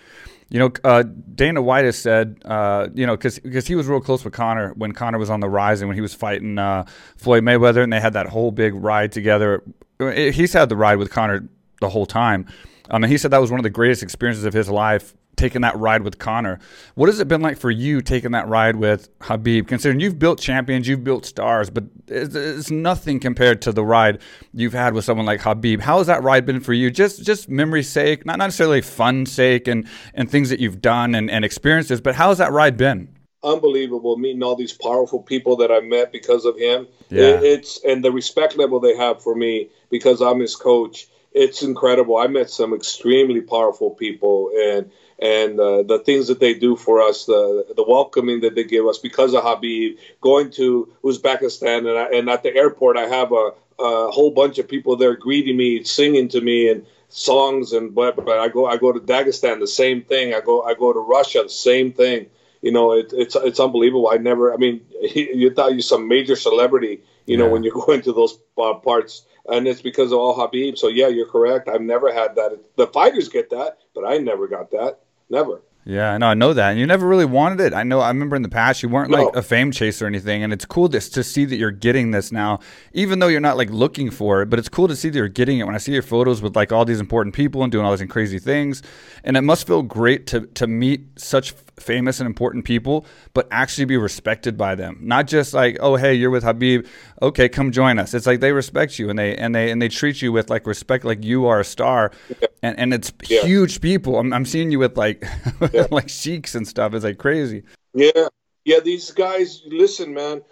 [0.50, 4.24] You know, uh, Dana White has said, uh, you know, because he was real close
[4.24, 6.84] with Conor when Conor was on the rise and when he was fighting uh,
[7.16, 9.62] Floyd Mayweather, and they had that whole big ride together.
[9.98, 11.48] He's had the ride with Conor
[11.80, 12.46] the whole time.
[12.90, 15.62] Um, and he said that was one of the greatest experiences of his life taking
[15.62, 16.58] that ride with Conor.
[16.94, 19.68] What has it been like for you taking that ride with Habib?
[19.68, 24.20] Considering you've built champions, you've built stars, but it's, it's, nothing compared to the ride
[24.52, 25.80] you've had with someone like Habib.
[25.80, 26.90] How has that ride been for you?
[26.90, 31.30] Just just memory's sake, not necessarily fun sake, and and things that you've done and,
[31.30, 33.08] and experiences, but how has that ride been?
[33.42, 36.86] Unbelievable meeting all these powerful people that I met because of him.
[37.08, 37.22] Yeah.
[37.22, 41.62] It, it's and the respect level they have for me because I'm his coach it's
[41.62, 42.16] incredible.
[42.16, 47.02] I met some extremely powerful people, and and uh, the things that they do for
[47.02, 51.98] us, the the welcoming that they give us because of Habib, going to Uzbekistan, and,
[51.98, 55.56] I, and at the airport, I have a, a whole bunch of people there greeting
[55.56, 59.60] me, singing to me, and songs, and but, but I go I go to Dagestan,
[59.60, 60.34] the same thing.
[60.34, 62.26] I go I go to Russia, the same thing.
[62.62, 64.08] You know, it, it's it's unbelievable.
[64.10, 64.54] I never.
[64.54, 64.80] I mean,
[65.14, 67.02] you thought you're some major celebrity.
[67.26, 70.78] You know, when you go into those uh, parts and it's because of all Habib.
[70.78, 71.68] So yeah, you're correct.
[71.68, 72.58] I've never had that.
[72.76, 75.00] The fighters get that, but I never got that.
[75.30, 75.62] Never.
[75.86, 76.70] Yeah, no, I know that.
[76.70, 77.72] And you never really wanted it.
[77.72, 79.24] I know I remember in the past you weren't no.
[79.24, 82.10] like a fame chaser or anything, and it's cool to, to see that you're getting
[82.10, 82.60] this now,
[82.92, 85.28] even though you're not like looking for it, but it's cool to see that you're
[85.28, 87.86] getting it when I see your photos with like all these important people and doing
[87.86, 88.82] all these crazy things.
[89.24, 93.84] And it must feel great to to meet such famous and important people, but actually
[93.84, 94.98] be respected by them.
[95.00, 96.86] Not just like, oh hey, you're with Habib,
[97.22, 98.14] okay, come join us.
[98.14, 100.66] It's like they respect you and they and they and they treat you with like
[100.66, 102.48] respect, like you are a star, yeah.
[102.62, 103.42] and and it's yeah.
[103.42, 104.18] huge people.
[104.18, 105.24] I'm, I'm seeing you with like
[105.72, 105.86] yeah.
[105.90, 106.94] like sheiks and stuff.
[106.94, 107.64] It's like crazy.
[107.94, 108.28] Yeah,
[108.64, 108.80] yeah.
[108.80, 110.42] These guys, listen, man.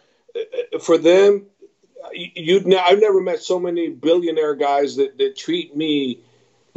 [0.82, 1.46] For them,
[2.12, 6.20] you'd I've never met so many billionaire guys that that treat me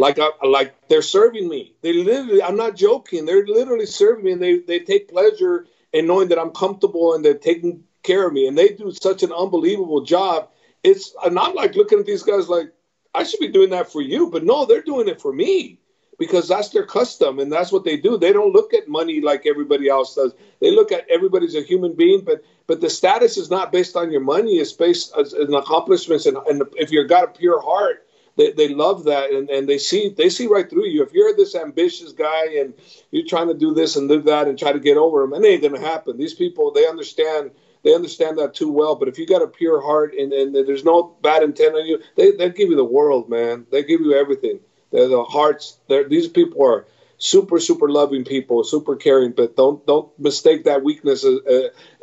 [0.02, 1.76] like I, like they're serving me.
[1.82, 3.26] They literally, I'm not joking.
[3.26, 7.24] They're literally serving me, and they they take pleasure in knowing that I'm comfortable and
[7.24, 10.50] they're taking care of me, and they do such an unbelievable job.
[10.84, 12.74] It's and I'm like looking at these guys like
[13.14, 15.80] I should be doing that for you, but no, they're doing it for me
[16.18, 18.18] because that's their custom and that's what they do.
[18.18, 20.34] They don't look at money like everybody else does.
[20.62, 24.12] They look at everybody's a human being, but but the status is not based on
[24.12, 24.58] your money.
[24.58, 28.08] It's based on accomplishments and, and if you've got a pure heart
[28.42, 31.04] they, they love that and, and they see they see right through you.
[31.04, 32.74] If you're this ambitious guy and
[33.12, 35.48] you're trying to do this and do that and try to get over them, it
[35.48, 36.18] ain't gonna happen.
[36.18, 37.52] These people they understand
[37.84, 38.96] they understand that too well.
[38.96, 42.00] But if you got a pure heart and, and there's no bad intent on you,
[42.16, 43.66] they they give you the world, man.
[43.72, 44.60] They give you everything.
[44.92, 45.78] They're the hearts.
[45.88, 46.86] They're, these people are
[47.22, 49.32] super super loving people, super caring.
[49.32, 51.40] But don't don't mistake that weakness as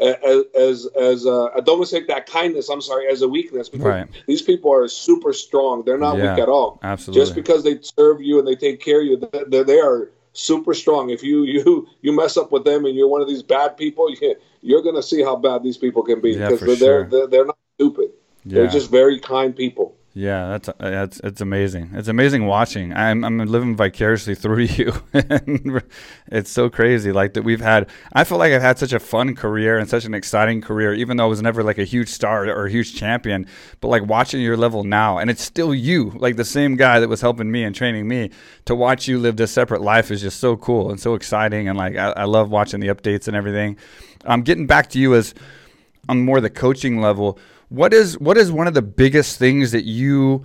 [0.01, 2.71] as as, as uh, don't mistake that kindness.
[2.71, 4.09] I'm sorry, as a weakness because right.
[4.27, 5.83] these people are super strong.
[5.85, 6.79] They're not yeah, weak at all.
[6.83, 7.21] Absolutely.
[7.21, 10.73] Just because they serve you and they take care of you, they, they are super
[10.73, 11.11] strong.
[11.11, 14.11] If you you you mess up with them and you're one of these bad people,
[14.21, 17.05] you, you're gonna see how bad these people can be yeah, because they're, sure.
[17.05, 18.11] they're they're not stupid.
[18.45, 18.55] Yeah.
[18.55, 19.98] They're just very kind people.
[20.19, 21.91] Yeah, that's that's it's amazing.
[21.95, 22.93] It's amazing watching.
[22.93, 24.93] I'm I'm living vicariously through you.
[26.27, 27.89] it's so crazy, like that we've had.
[28.15, 31.17] I feel like I've had such a fun career and such an exciting career, even
[31.19, 33.47] though I was never like a huge star or a huge champion.
[33.81, 37.09] But like watching your level now, and it's still you, like the same guy that
[37.09, 38.31] was helping me and training me.
[38.65, 41.79] To watch you live this separate life is just so cool and so exciting, and
[41.79, 43.77] like I, I love watching the updates and everything.
[44.25, 45.33] I'm um, getting back to you as
[46.09, 49.85] on more the coaching level what is what is one of the biggest things that
[49.85, 50.45] you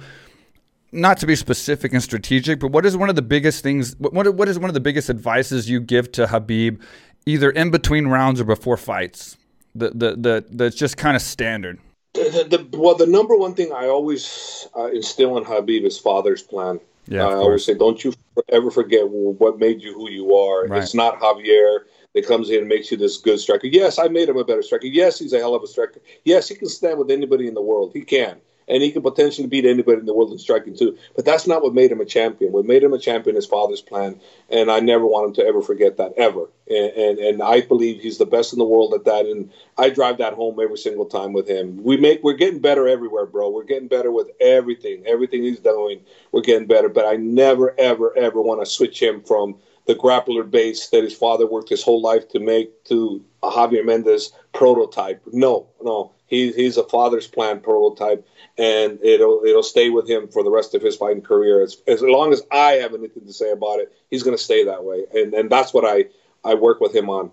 [0.92, 4.36] not to be specific and strategic, but what is one of the biggest things what
[4.36, 6.82] what is one of the biggest advices you give to Habib
[7.26, 9.38] either in between rounds or before fights?
[9.76, 11.80] The the the that's just kind of standard.
[12.14, 16.44] The, the, well, the number one thing I always uh, instill in Habib is father's
[16.44, 16.80] plan.
[17.08, 18.14] Yeah, I always say, don't you
[18.50, 20.68] ever forget what made you who you are.
[20.68, 20.84] Right.
[20.84, 21.80] It's not Javier
[22.14, 23.68] that comes in and makes you this good striker.
[23.68, 24.88] Yes, I made him a better striker.
[24.88, 26.00] Yes, he's a hell of a striker.
[26.24, 27.92] Yes, he can stand with anybody in the world.
[27.94, 28.38] He can.
[28.66, 30.98] And he can potentially beat anybody in the world in striking too.
[31.18, 32.54] But that's not what made him a champion.
[32.54, 34.22] What made him a champion is father's plan.
[34.50, 36.48] And I never want him to ever forget that, ever.
[36.70, 39.26] And, and, and I believe he's the best in the world at that.
[39.26, 41.84] And I drive that home every single time with him.
[41.84, 43.50] We make we're getting better everywhere, bro.
[43.50, 45.04] We're getting better with everything.
[45.06, 46.00] Everything he's doing,
[46.32, 46.88] we're getting better.
[46.88, 51.14] But I never, ever, ever want to switch him from– the grappler base that his
[51.14, 55.22] father worked his whole life to make to a Javier Mendez prototype.
[55.32, 58.26] No, no, he, he's a father's plan prototype,
[58.58, 61.62] and it'll it'll stay with him for the rest of his fighting career.
[61.62, 64.64] As, as long as I have anything to say about it, he's going to stay
[64.66, 66.06] that way, and and that's what I
[66.44, 67.32] I work with him on.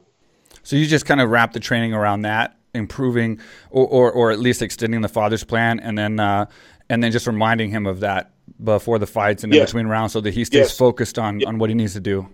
[0.62, 4.40] So you just kind of wrap the training around that, improving or or, or at
[4.40, 6.46] least extending the father's plan, and then uh,
[6.88, 8.32] and then just reminding him of that
[8.62, 10.76] before the fights and in between rounds, so that he stays yes.
[10.76, 12.28] focused on on what he needs to do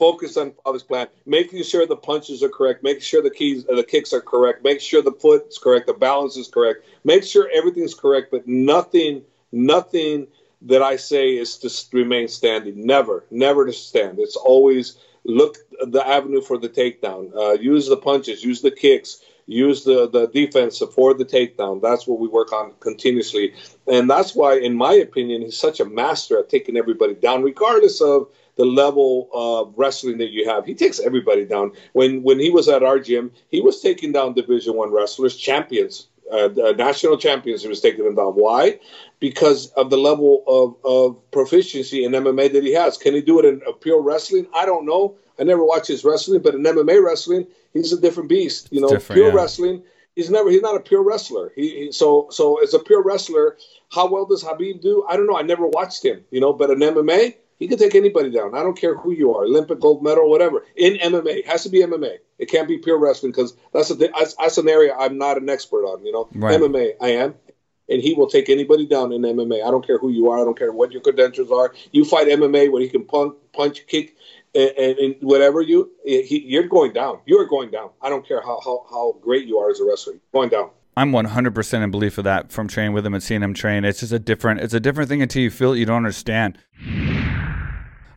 [0.00, 3.76] focus on, his plan, making sure the punches are correct, making sure the keys, uh,
[3.76, 7.50] the kicks are correct, make sure the foot's correct, the balance is correct, make sure
[7.54, 10.26] everything's correct, but nothing, nothing
[10.62, 12.86] that I say is to remain standing.
[12.86, 14.18] Never, never to stand.
[14.18, 17.34] It's always look the avenue for the takedown.
[17.36, 21.82] Uh, use the punches, use the kicks, use the, the defense for the takedown.
[21.82, 23.54] That's what we work on continuously.
[23.86, 28.00] And that's why, in my opinion, he's such a master at taking everybody down, regardless
[28.00, 28.28] of
[28.60, 30.66] the level of wrestling that you have.
[30.66, 31.72] He takes everybody down.
[31.94, 36.08] When when he was at our gym, he was taking down Division One wrestlers, champions,
[36.30, 37.62] uh, uh, national champions.
[37.62, 38.34] He was taking them down.
[38.34, 38.78] Why?
[39.18, 42.98] Because of the level of, of proficiency in MMA that he has.
[42.98, 44.46] Can he do it in pure wrestling?
[44.54, 45.16] I don't know.
[45.38, 48.68] I never watched his wrestling, but in MMA wrestling, he's a different beast.
[48.70, 49.34] You know, pure yeah.
[49.34, 49.84] wrestling.
[50.14, 50.50] He's never.
[50.50, 51.50] He's not a pure wrestler.
[51.56, 53.56] He, he, so so as a pure wrestler,
[53.90, 55.06] how well does Habib do?
[55.08, 55.38] I don't know.
[55.38, 56.24] I never watched him.
[56.30, 58.54] You know, but in MMA, he can take anybody down.
[58.56, 60.64] I don't care who you are, Olympic gold medal, whatever.
[60.76, 62.16] In MMA, it has to be MMA.
[62.38, 65.48] It can't be pure wrestling because that's a that's, that's an area I'm not an
[65.50, 66.04] expert on.
[66.04, 66.58] You know, right.
[66.58, 67.34] MMA, I am,
[67.86, 69.62] and he will take anybody down in MMA.
[69.62, 70.40] I don't care who you are.
[70.40, 71.74] I don't care what your credentials are.
[71.92, 74.16] You fight MMA when he can punch, punch, kick,
[74.54, 77.20] and, and, and whatever you, eh, he, you're going down.
[77.26, 77.90] You are going down.
[78.00, 80.14] I don't care how, how how great you are as a wrestler.
[80.14, 80.70] You're going down.
[80.96, 83.84] I'm 100% in belief of that from training with him and seeing him train.
[83.84, 86.58] It's just a different, it's a different thing until you feel it, you don't understand.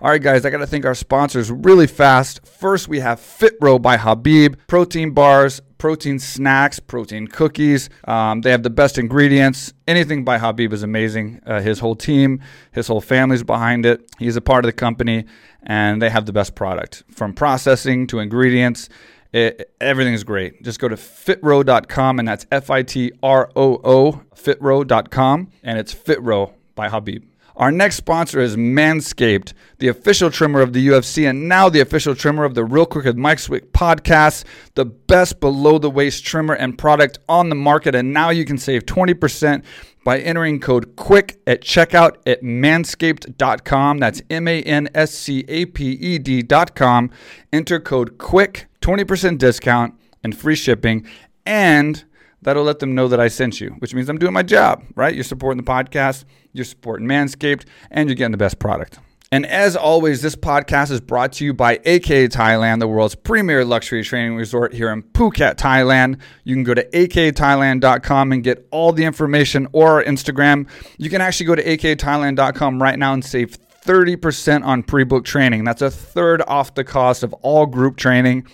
[0.03, 2.45] All right, guys, I got to thank our sponsors really fast.
[2.45, 7.89] First, we have Fitroo by Habib, protein bars, protein snacks, protein cookies.
[8.03, 9.71] Um, they have the best ingredients.
[9.87, 11.39] Anything by Habib is amazing.
[11.45, 12.41] Uh, his whole team,
[12.73, 14.01] his whole family's behind it.
[14.19, 15.23] He's a part of the company,
[15.61, 18.89] and they have the best product from processing to ingredients.
[19.31, 20.63] It, everything's great.
[20.63, 25.95] Just go to fitroo.com, and that's F I T R O O, fitroo.com, and it's
[25.95, 27.23] Fitroo by Khabib.
[27.55, 32.15] Our next sponsor is Manscaped, the official trimmer of the UFC and now the official
[32.15, 36.55] trimmer of the Real Quick with Mike Swick podcast, the best below the waist trimmer
[36.55, 37.93] and product on the market.
[37.93, 39.63] And now you can save 20%
[40.03, 43.99] by entering code QUICK at checkout at manscaped.com.
[43.99, 47.11] That's M A N S C A P E D.com.
[47.51, 51.05] Enter code QUICK, 20% discount and free shipping.
[51.45, 52.03] And
[52.43, 55.13] that'll let them know that I sent you, which means I'm doing my job, right?
[55.13, 58.99] You're supporting the podcast, you're supporting Manscaped, and you're getting the best product.
[59.33, 63.65] And as always, this podcast is brought to you by AK Thailand, the world's premier
[63.65, 66.19] luxury training resort here in Phuket, Thailand.
[66.43, 70.69] You can go to akthailand.com and get all the information or our Instagram.
[70.99, 75.63] You can actually go to akthailand.com right now and save 30% on pre book training.
[75.63, 78.45] That's a third off the cost of all group training.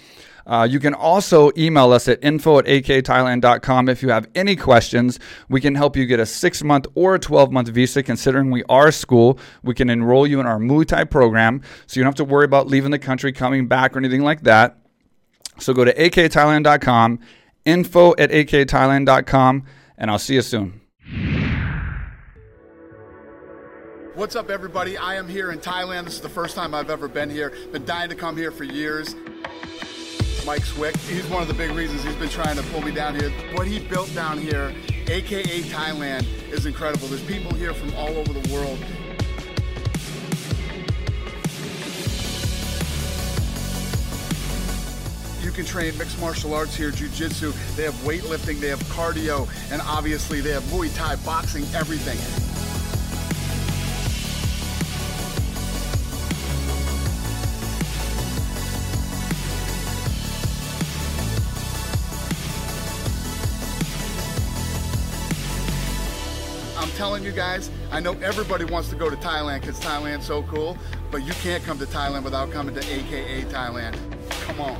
[0.49, 5.19] Uh, you can also email us at info at akthailand.com if you have any questions.
[5.47, 8.63] We can help you get a six month or a 12 month visa, considering we
[8.67, 9.38] are a school.
[9.62, 12.45] We can enroll you in our Muay Thai program, so you don't have to worry
[12.45, 14.77] about leaving the country, coming back, or anything like that.
[15.59, 17.19] So go to akthailand.com,
[17.65, 19.65] info at akthailand.com,
[19.99, 20.81] and I'll see you soon.
[24.15, 24.97] What's up, everybody?
[24.97, 26.05] I am here in Thailand.
[26.05, 27.53] This is the first time I've ever been here.
[27.71, 29.15] Been dying to come here for years.
[30.45, 30.95] Mike Swick.
[30.97, 33.30] He's one of the big reasons he's been trying to pull me down here.
[33.54, 34.73] What he built down here,
[35.08, 37.08] AKA Thailand, is incredible.
[37.08, 38.80] There's people here from all over the world.
[45.41, 47.54] You can train mixed martial arts here, jiu-jitsu.
[47.75, 52.17] They have weightlifting, they have cardio, and obviously they have Muay Thai, boxing, everything.
[66.99, 70.77] Telling you guys, I know everybody wants to go to Thailand because Thailand's so cool,
[71.12, 73.97] but you can't come to Thailand without coming to AKA Thailand.
[74.41, 74.77] Come on.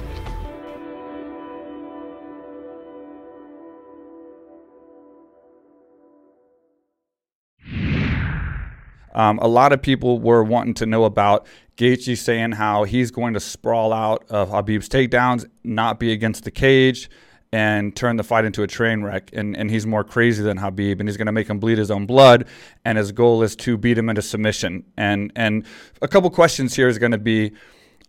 [9.14, 13.34] Um, a lot of people were wanting to know about Gaethje saying how he's going
[13.34, 17.10] to sprawl out of Khabib's takedowns, not be against the cage,
[17.52, 19.32] and turn the fight into a train wreck.
[19.34, 21.90] And, and he's more crazy than Khabib, and he's going to make him bleed his
[21.90, 22.48] own blood.
[22.86, 24.84] And his goal is to beat him into submission.
[24.98, 25.66] And and
[26.02, 27.54] a couple questions here is going to be.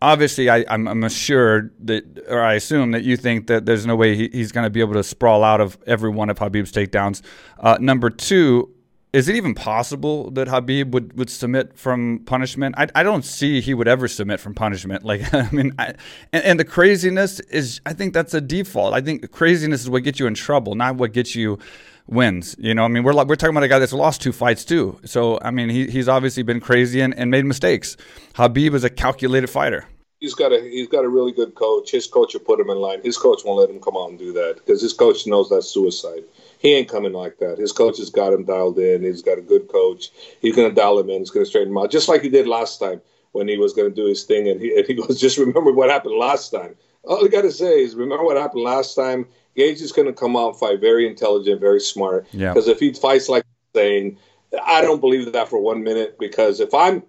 [0.03, 3.95] Obviously, I, I'm, I'm assured that, or I assume that you think that there's no
[3.95, 6.73] way he, he's going to be able to sprawl out of every one of Khabib's
[6.73, 7.21] takedowns.
[7.59, 8.71] Uh, number two,
[9.13, 12.77] is it even possible that Khabib would, would submit from punishment?
[12.79, 15.05] I, I don't see he would ever submit from punishment.
[15.11, 15.95] Like, I mean, I,
[16.33, 18.95] and, and the craziness is, I think that's a default.
[18.95, 21.59] I think craziness is what gets you in trouble, not what gets you
[22.07, 22.55] wins.
[22.61, 25.01] You know, I mean, we're we're talking about a guy that's lost two fights too.
[25.05, 27.97] So, I mean, he, he's obviously been crazy and, and made mistakes.
[28.35, 29.87] Khabib is a calculated fighter.
[30.21, 31.91] He's got a he's got a really good coach.
[31.91, 33.01] His coach will put him in line.
[33.03, 35.69] His coach won't let him come out and do that because his coach knows that's
[35.69, 36.23] suicide
[36.61, 37.57] he ain't coming like that.
[37.57, 39.03] His coach has got him dialed in.
[39.03, 40.11] He's got a good coach.
[40.43, 41.21] He's going to dial him in.
[41.21, 43.01] He's going to straighten him out, just like he did last time
[43.33, 44.47] when he was going to do his thing.
[44.47, 46.77] And he, and he goes, just remember what happened last time.
[47.05, 49.27] All you got to say is remember what happened last time.
[49.57, 52.27] Gaethje is going to come out and fight very intelligent, very smart.
[52.31, 52.73] Because yeah.
[52.75, 54.19] if he fights like saying,
[54.63, 56.19] I don't believe that for one minute.
[56.19, 57.05] Because if I'm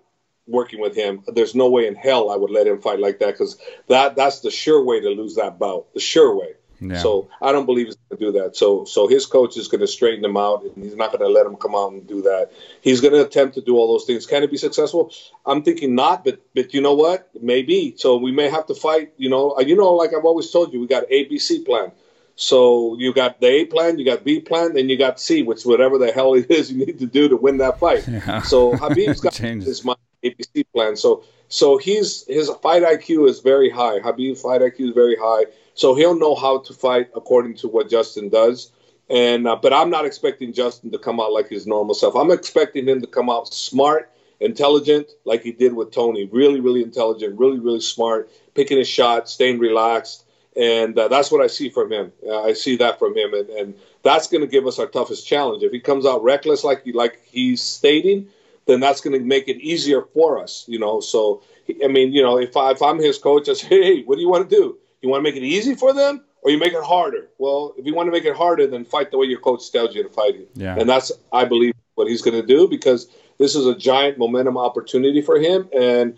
[0.47, 3.33] working with him, there's no way in hell I would let him fight like that.
[3.33, 3.57] Because
[3.89, 5.93] that that's the sure way to lose that bout.
[5.93, 6.53] The sure way.
[6.81, 6.97] Yeah.
[6.97, 8.55] So I don't believe he's going to do that.
[8.55, 11.29] So so his coach is going to straighten him out, and he's not going to
[11.29, 12.51] let him come out and do that.
[12.81, 14.25] He's going to attempt to do all those things.
[14.25, 15.13] Can it be successful?
[15.45, 17.29] I'm thinking not, but but you know what?
[17.39, 17.93] Maybe.
[17.97, 19.13] So we may have to fight.
[19.17, 21.91] You know, uh, you know, like I've always told you, we got ABC plan.
[22.35, 25.63] So you got the A plan, you got B plan, then you got C, which
[25.63, 28.07] whatever the hell it is you need to do to win that fight.
[28.07, 28.41] Yeah.
[28.41, 29.85] So Khabib's got his
[30.23, 30.95] ABC plan.
[30.95, 33.99] So so he's his fight IQ is very high.
[33.99, 35.45] Khabib's fight IQ is very high.
[35.81, 38.71] So he'll know how to fight according to what Justin does.
[39.09, 42.15] And uh, but I'm not expecting Justin to come out like his normal self.
[42.15, 46.29] I'm expecting him to come out smart, intelligent, like he did with Tony.
[46.31, 50.23] Really, really intelligent, really, really smart, picking his shot, staying relaxed,
[50.55, 52.11] and uh, that's what I see from him.
[52.27, 55.25] Uh, I see that from him, and, and that's going to give us our toughest
[55.25, 55.63] challenge.
[55.63, 58.27] If he comes out reckless, like like he's stating,
[58.67, 60.63] then that's going to make it easier for us.
[60.67, 61.41] You know, so
[61.83, 64.21] I mean, you know, if I, if I'm his coach, I say, hey, what do
[64.21, 64.77] you want to do?
[65.01, 67.29] You want to make it easy for them, or you make it harder?
[67.37, 69.95] Well, if you want to make it harder, then fight the way your coach tells
[69.95, 70.49] you to fight it.
[70.55, 70.75] Yeah.
[70.77, 74.57] And that's, I believe, what he's going to do because this is a giant momentum
[74.57, 75.67] opportunity for him.
[75.75, 76.17] And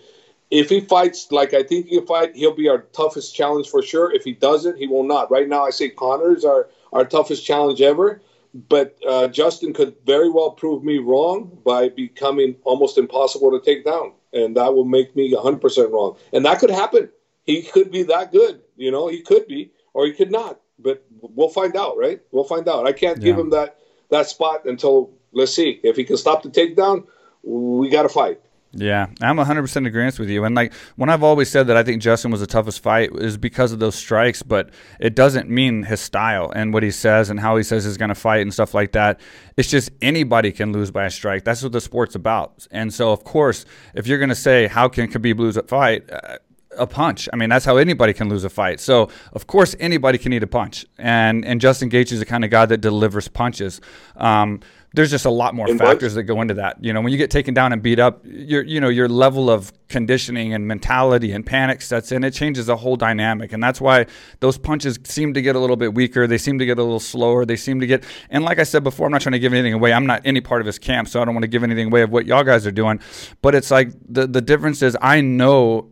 [0.52, 4.14] if he fights like I think he'll fight, he'll be our toughest challenge for sure.
[4.14, 5.32] If he doesn't, he will not.
[5.32, 8.22] Right now, I say Conor's our our toughest challenge ever.
[8.70, 13.84] But uh, Justin could very well prove me wrong by becoming almost impossible to take
[13.84, 16.18] down, and that will make me 100% wrong.
[16.34, 17.10] And that could happen.
[17.44, 18.62] He could be that good.
[18.76, 20.60] You know, he could be, or he could not.
[20.80, 22.22] But we'll find out, right?
[22.32, 22.88] We'll find out.
[22.88, 23.26] I can't yeah.
[23.26, 23.78] give him that
[24.10, 27.06] that spot until let's see if he can stop the takedown.
[27.44, 28.40] We got to fight.
[28.76, 30.44] Yeah, I'm 100% agreement with you.
[30.46, 33.38] And like when I've always said that I think Justin was the toughest fight is
[33.38, 37.40] because of those strikes, but it doesn't mean his style and what he says and
[37.40, 39.20] how he says he's going to fight and stuff like that.
[39.58, 41.44] It's just anybody can lose by a strike.
[41.44, 42.66] That's what the sport's about.
[42.72, 43.64] And so, of course,
[43.94, 46.38] if you're going to say how can Khabib lose a fight, uh,
[46.78, 47.30] a punch.
[47.32, 48.80] I mean, that's how anybody can lose a fight.
[48.80, 50.86] So, of course, anybody can eat a punch.
[50.98, 53.82] And and Justin Gaethje is the kind of guy that delivers punches.
[54.16, 54.62] Um,
[54.96, 56.84] there's just a lot more factors that go into that.
[56.84, 59.50] You know, when you get taken down and beat up, your you know your level
[59.50, 62.24] of conditioning and mentality and panic sets in.
[62.24, 64.06] It changes the whole dynamic, and that's why
[64.40, 66.28] those punches seem to get a little bit weaker.
[66.28, 67.44] They seem to get a little slower.
[67.44, 68.04] They seem to get.
[68.30, 69.94] And like I said before, I'm not trying to give anything away.
[69.94, 72.04] I'm not any part of his camp, so I don't want to give anything away
[72.04, 73.00] of what y'all guys are doing.
[73.42, 75.90] But it's like the the difference is I know,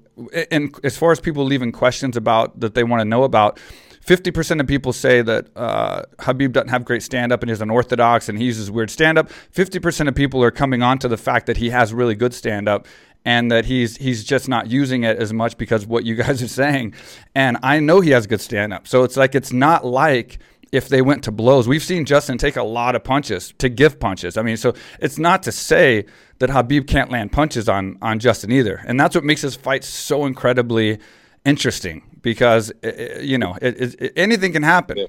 [0.49, 3.59] and as far as people leaving questions about that they want to know about
[4.05, 8.29] 50% of people say that uh, Khabib doesn't have great stand up and he's unorthodox
[8.29, 9.29] and he uses weird stand up.
[9.53, 12.67] 50% of people are coming on to the fact that he has really good stand
[12.67, 12.87] up
[13.23, 16.47] and that he's he's just not using it as much because what you guys are
[16.47, 16.95] saying.
[17.35, 18.87] And I know he has good stand up.
[18.87, 20.39] So it's like it's not like
[20.71, 21.67] if they went to blows.
[21.67, 24.37] We've seen Justin take a lot of punches to give punches.
[24.37, 26.05] I mean, so it's not to say
[26.41, 28.83] that Khabib can't land punches on on Justin either.
[28.85, 30.99] And that's what makes this fight so incredibly
[31.45, 32.71] interesting because
[33.21, 34.97] you know it, anything can happen.
[34.97, 35.05] Yeah,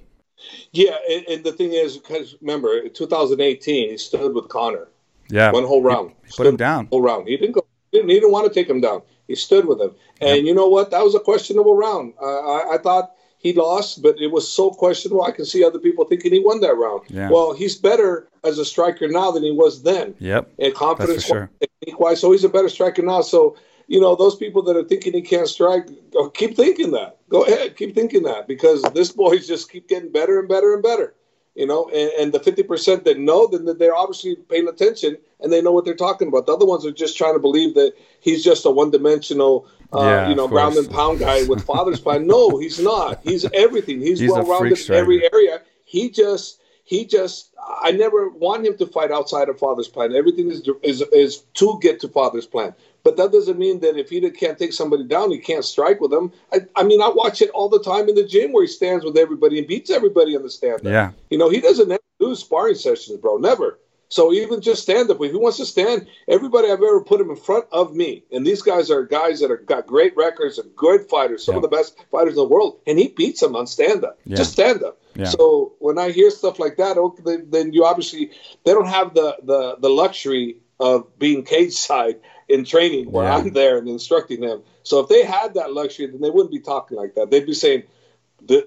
[0.72, 4.89] yeah and, and, the thing is, because remember, in 2018, he stood with Conor.
[5.28, 6.11] Yeah, one whole round.
[6.11, 6.87] He, he put him down.
[6.87, 7.26] Whole round.
[7.26, 7.66] He didn't go.
[7.91, 9.03] He didn't, he didn't want to take him down.
[9.26, 10.43] He stood with him, and yeah.
[10.43, 10.91] you know what?
[10.91, 12.14] That was a questionable round.
[12.20, 13.12] Uh, I, I thought
[13.43, 15.24] he lost, but it was so questionable.
[15.24, 17.03] I can see other people thinking he won that round.
[17.09, 17.28] Yeah.
[17.28, 20.14] Well, he's better as a striker now than he was then.
[20.20, 20.53] Yep.
[20.59, 21.51] And confidence sure.
[21.99, 23.20] wise, so he's a better striker now.
[23.20, 23.57] So
[23.88, 25.88] you know, those people that are thinking he can't strike,
[26.34, 27.18] keep thinking that.
[27.28, 30.82] Go ahead, keep thinking that because this boy's just keep getting better and better and
[30.82, 31.14] better.
[31.55, 35.53] You know, and, and the fifty percent that know, then they're obviously paying attention and
[35.53, 36.46] they know what they're talking about.
[36.46, 40.28] The other ones are just trying to believe that he's just a one-dimensional, uh, yeah,
[40.30, 42.26] you know, ground and pound guy with father's plan.
[42.26, 43.20] No, he's not.
[43.22, 44.00] He's everything.
[44.00, 45.61] He's, he's well-rounded in every area.
[45.84, 47.50] He just he just
[47.82, 50.14] I never want him to fight outside of father's plan.
[50.14, 52.74] Everything is is is to get to father's plan.
[53.05, 56.11] But that doesn't mean that if he can't take somebody down, he can't strike with
[56.11, 56.32] them.
[56.53, 59.05] I, I mean, I watch it all the time in the gym where he stands
[59.05, 60.80] with everybody and beats everybody on the stand.
[60.84, 61.11] Yeah.
[61.30, 63.38] You know, he doesn't do sparring sessions, bro.
[63.38, 63.78] Never.
[64.12, 67.30] So even just stand up, if he wants to stand, everybody I've ever put him
[67.30, 70.76] in front of me, and these guys are guys that have got great records and
[70.76, 71.57] good fighters, some yeah.
[71.57, 74.36] of the best fighters in the world, and he beats them on stand up, yeah.
[74.36, 75.00] just stand up.
[75.14, 75.24] Yeah.
[75.24, 78.32] So when I hear stuff like that, okay, then you obviously
[78.64, 83.37] they don't have the the the luxury of being cage side in training where yeah.
[83.37, 84.62] I'm there and instructing them.
[84.83, 87.31] So if they had that luxury, then they wouldn't be talking like that.
[87.31, 87.85] They'd be saying,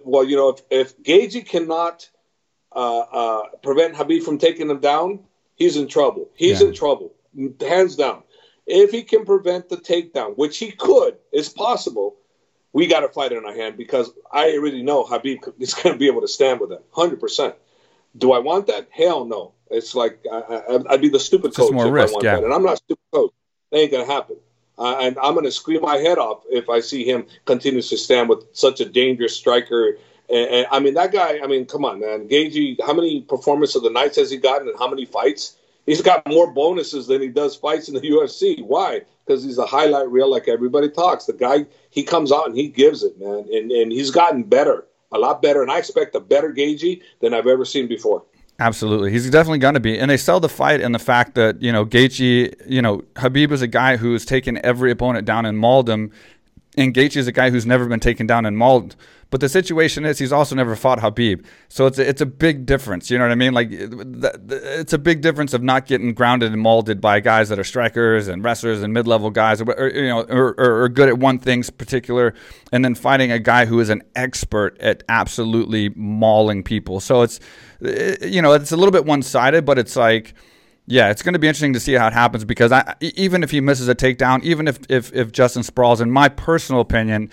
[0.03, 2.09] well, you know, if, if Gaethje cannot
[2.73, 5.19] uh, uh, prevent Khabib from taking him down,
[5.55, 6.29] he's in trouble.
[6.35, 6.67] He's yeah.
[6.67, 7.13] in trouble,
[7.59, 8.23] hands down.
[8.65, 12.15] If he can prevent the takedown, which he could, is possible,
[12.73, 15.99] we got a fight in our hand because I already know Khabib is going to
[15.99, 17.53] be able to stand with him, 100%.
[18.17, 18.87] Do I want that?
[18.91, 19.53] Hell no.
[19.69, 22.35] It's like I, would be the stupid it's coach if risk, I want yeah.
[22.35, 22.43] that.
[22.43, 23.33] And I'm not a stupid coach.
[23.71, 24.37] That ain't gonna happen.
[24.77, 28.29] Uh, and I'm gonna scream my head off if I see him continue to stand
[28.29, 29.97] with such a dangerous striker.
[30.29, 31.39] And, and I mean, that guy.
[31.43, 32.27] I mean, come on, man.
[32.27, 35.57] Gaethje, how many performance of the nights has he gotten, and how many fights?
[35.85, 38.63] He's got more bonuses than he does fights in the UFC.
[38.63, 39.01] Why?
[39.25, 41.25] Because he's a highlight reel, like everybody talks.
[41.25, 43.47] The guy, he comes out and he gives it, man.
[43.51, 45.63] And and he's gotten better, a lot better.
[45.63, 48.23] And I expect a better Gaethje than I've ever seen before.
[48.57, 51.61] Absolutely, he's definitely going to be, and they sell the fight and the fact that
[51.61, 55.57] you know Gaethje, you know Khabib is a guy who's taken every opponent down and
[55.57, 56.11] mauled him,
[56.77, 58.95] and Gaethje is a guy who's never been taken down and mauled.
[59.31, 62.65] But the situation is he's also never fought Khabib, so it's a, it's a big
[62.65, 63.11] difference.
[63.11, 63.53] You know what I mean?
[63.53, 67.63] Like it's a big difference of not getting grounded and mauled by guys that are
[67.65, 71.17] strikers and wrestlers and mid level guys, or, or, you know, or, or good at
[71.17, 72.33] one thing's particular,
[72.71, 77.01] and then fighting a guy who is an expert at absolutely mauling people.
[77.01, 77.41] So it's
[77.83, 80.33] Uh, you know it's a little bit one sided, but it's like
[80.87, 83.51] yeah, it's going to be interesting to see how it happens because I, even if
[83.51, 87.31] he misses a takedown, even if, if, if Justin sprawls, in my personal opinion,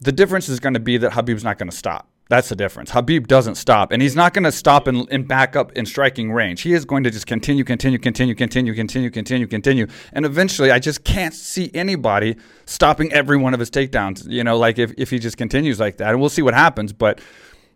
[0.00, 2.08] the difference is going to be that Khabib's not going to stop.
[2.28, 2.90] That's the difference.
[2.90, 6.30] Khabib doesn't stop, and he's not going to stop and, and back up in striking
[6.30, 6.60] range.
[6.60, 10.78] He is going to just continue, continue, continue, continue, continue, continue, continue, and eventually, I
[10.78, 12.36] just can't see anybody
[12.66, 14.28] stopping every one of his takedowns.
[14.28, 16.92] You know, like if, if he just continues like that, and we'll see what happens.
[16.92, 17.22] But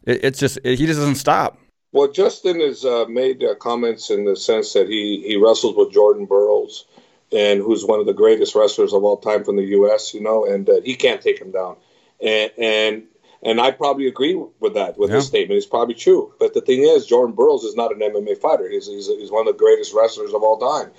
[0.05, 1.59] it, it's just it, he just doesn't stop.
[1.93, 5.93] Well, Justin has uh, made uh, comments in the sense that he he wrestles with
[5.93, 6.87] Jordan Burroughs,
[7.31, 10.15] and who's one of the greatest wrestlers of all time from the U.S.
[10.15, 11.77] You know, and uh, he can't take him down,
[12.21, 13.03] and and
[13.43, 15.17] and I probably agree with that with yeah.
[15.17, 15.59] his statement.
[15.59, 16.33] It's probably true.
[16.39, 18.69] But the thing is, Jordan Burroughs is not an MMA fighter.
[18.71, 20.93] He's he's, he's one of the greatest wrestlers of all time.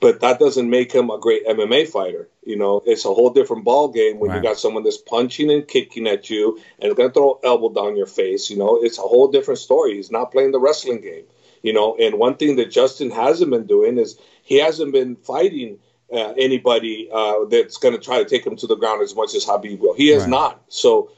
[0.00, 2.28] But that doesn't make him a great MMA fighter.
[2.42, 4.36] You know, it's a whole different ball game when Right.
[4.38, 8.06] you got someone that's punching and kicking at you and gonna throw elbow down your
[8.06, 8.48] face.
[8.50, 9.94] You know, it's a whole different story.
[9.96, 11.24] He's not playing the wrestling game.
[11.62, 15.78] You know, and one thing that Justin hasn't been doing is he hasn't been fighting
[16.10, 19.34] uh, anybody uh, that's going to try to take him to the ground as much
[19.34, 19.92] as Khabib will.
[19.94, 20.30] He has Right.
[20.30, 20.62] not.
[20.68, 21.10] So,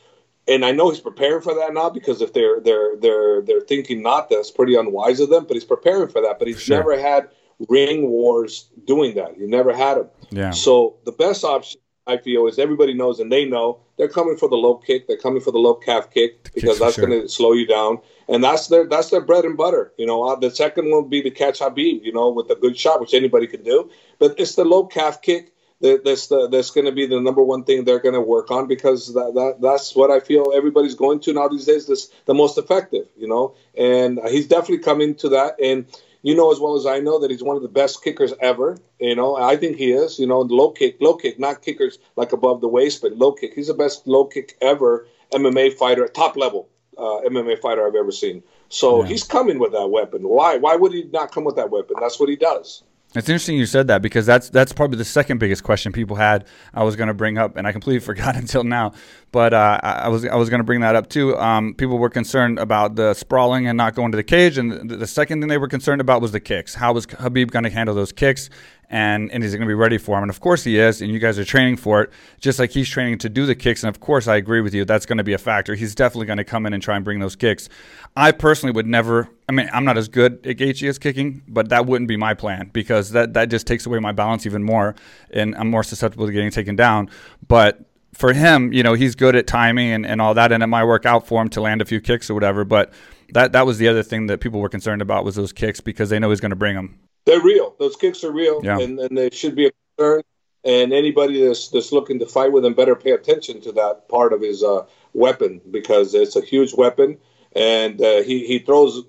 [0.49, 4.03] and I know he's preparing for that now because if they're they're they're they're thinking
[4.03, 5.45] not, that's pretty unwise of them.
[5.45, 6.41] But he's preparing for that.
[6.41, 6.79] But he's Sure.
[6.79, 7.29] never had
[7.69, 9.39] ring wars doing that.
[9.39, 10.09] You never had them.
[10.31, 10.51] Yeah.
[10.51, 14.49] So the best option I feel is everybody knows and they know they're coming for
[14.49, 15.07] the low kick.
[15.07, 17.07] They're coming for the low calf kick because that's sure.
[17.07, 17.99] going to slow you down,
[18.29, 19.93] and that's their that's their bread and butter.
[19.99, 22.03] You know, uh, the second one would be the catch Khabib.
[22.03, 23.91] You know, with a good shot, which anybody can do.
[24.19, 25.53] But it's the low calf kick
[25.83, 28.51] that, that's the that's going to be the number one thing they're going to work
[28.51, 31.87] on because that, that that's what I feel everybody's going to now these days.
[31.87, 33.09] This the most effective.
[33.17, 35.87] You know, and he's definitely coming to that and
[36.23, 38.79] you know as well as I know that he's one of the best kickers ever.
[39.01, 40.19] You know, I think he is.
[40.19, 43.55] You know, low kick, low kick, not kickers like above the waist, but low kick.
[43.55, 46.69] He's the best low kick ever MMA fighter, top level
[46.99, 48.43] uh, MMA fighter I've ever seen.
[48.69, 49.09] So Yeah.
[49.09, 50.23] he's coming with that weapon.
[50.29, 50.57] Why?
[50.57, 51.97] Why would he not come with that weapon?
[52.01, 52.83] That's what he does.
[53.15, 56.47] It's interesting you said that because that's that's probably the second biggest question people had.
[56.73, 58.93] I was going to bring up, and I completely forgot until now.
[59.33, 61.37] But uh, I I was I was going to bring that up too.
[61.39, 64.97] Um, people were concerned about the sprawling and not going to the cage, and the,
[64.97, 66.75] the second thing they were concerned about was the kicks.
[66.75, 68.49] How was Khabib going to handle those kicks?
[68.93, 70.25] And, and is he going to be ready for him?
[70.25, 71.01] And of course he is.
[71.01, 73.83] And you guys are training for it, just like he's training to do the kicks.
[73.83, 74.85] And of course, I agree with you.
[74.85, 75.75] That's going to be a factor.
[75.75, 77.71] He's definitely going to come in and try and bring those kicks.
[78.15, 79.31] I personally would never.
[79.49, 82.35] I mean, I'm not as good at Gaethje as kicking, but that wouldn't be my
[82.35, 84.95] plan because that that just takes away my balance even more,
[85.31, 87.09] and I'm more susceptible to getting taken down.
[87.49, 87.81] But
[88.13, 90.85] for him, you know, he's good at timing and, and all that, and it might
[90.85, 92.65] work out for him to land a few kicks or whatever.
[92.65, 92.93] But
[93.33, 96.11] that that was the other thing that people were concerned about was those kicks because
[96.11, 96.99] they know he's going to bring them.
[97.25, 97.75] They're real.
[97.79, 98.79] Those kicks are real, Yeah.
[98.79, 100.23] and, and they should be a concern.
[100.65, 104.33] And anybody that's, that's looking to fight with him better pay attention to that part
[104.33, 107.19] of his uh, weapon because it's a huge weapon,
[107.55, 109.03] and uh, he he throws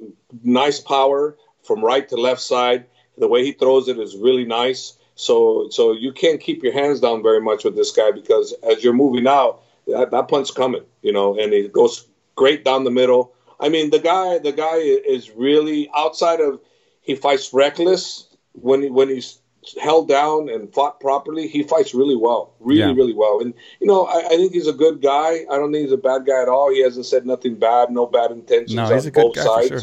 [0.43, 2.85] nice power from right to left side.
[3.17, 4.97] The way he throws it is really nice.
[5.15, 8.83] So so you can't keep your hands down very much with this guy because as
[8.83, 13.33] you're moving out, that, that coming, you know, and he goes great down the middle.
[13.59, 16.59] I mean, the guy the guy is really outside of
[17.03, 19.39] he fights reckless when he, when he's
[19.81, 21.47] held down and fought properly.
[21.47, 22.93] He fights really well, really Yeah.
[22.95, 23.39] really well.
[23.41, 25.45] And you know, I, I think he's a good guy.
[25.49, 26.71] I don't think he's a bad guy at all.
[26.71, 29.67] He hasn't said nothing bad, no bad intentions No, on he's a good both sides.
[29.69, 29.81] sure.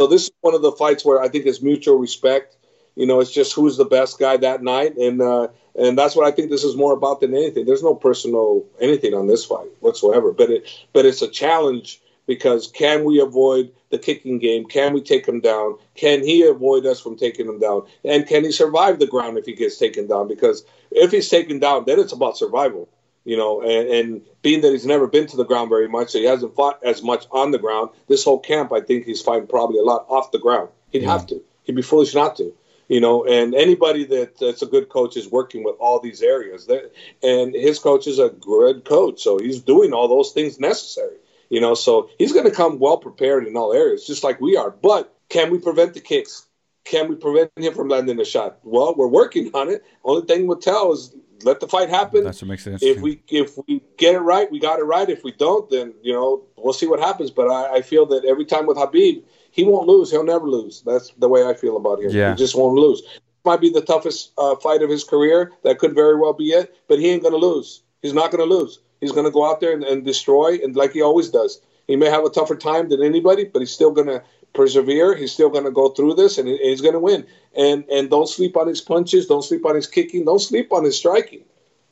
[0.00, 2.56] So this is one of the fights where I think it's mutual respect.
[2.96, 6.26] You know, it's just who's the best guy that night, and uh, and that's what
[6.26, 7.64] I think this is more about than anything.
[7.64, 12.68] There's no personal anything on this fight whatsoever, but it but it's a challenge because
[12.68, 14.64] can we avoid the kicking game?
[14.64, 15.76] Can we take him down?
[15.94, 17.82] Can he avoid us from taking him down?
[18.04, 20.28] And can he survive the ground if he gets taken down?
[20.28, 22.88] Because if he's taken down, then it's about survival.
[23.24, 26.18] You know, and, and being that he's never been to the ground very much, so
[26.18, 27.90] he hasn't fought as much on the ground.
[28.08, 30.70] This whole camp, I think he's fighting probably a lot off the ground.
[30.90, 31.40] He'd have to.
[31.62, 32.52] He'd be foolish not to.
[32.88, 36.66] You know, and anybody that, that's a good coach is working with all these areas.
[36.66, 36.92] That,
[37.22, 41.16] and his coach is a good coach, so he's doing all those things necessary.
[41.52, 44.56] You know, so he's going to come well prepared in all areas, just like we
[44.56, 44.70] are.
[44.70, 46.46] But can we prevent the kicks?
[46.86, 48.60] Can we prevent him from landing a shot?
[48.62, 49.84] Well, we're working on it.
[50.02, 52.24] Only thing we'll tell is let the fight happen.
[52.24, 55.06] That's what makes it if we if we get it right, we got it right.
[55.06, 57.30] If we don't, then you know we'll see what happens.
[57.30, 60.10] But I, I feel that every time with Khabib, he won't lose.
[60.10, 60.80] He'll never lose.
[60.86, 62.12] That's the way I feel about him.
[62.12, 62.30] Yeah.
[62.30, 63.02] He just won't lose.
[63.44, 65.52] Might be the toughest uh, fight of his career.
[65.64, 66.74] That could very well be it.
[66.88, 67.82] But he ain't gonna lose.
[68.00, 68.78] He's not gonna lose.
[69.02, 71.60] He's gonna go out there and, and destroy, and like he always does.
[71.88, 74.22] He may have a tougher time than anybody, but he's still gonna
[74.54, 75.16] persevere.
[75.16, 77.26] He's still gonna go through this, and he's gonna win.
[77.54, 79.26] And and don't sleep on his punches.
[79.26, 80.24] Don't sleep on his kicking.
[80.24, 81.42] Don't sleep on his striking.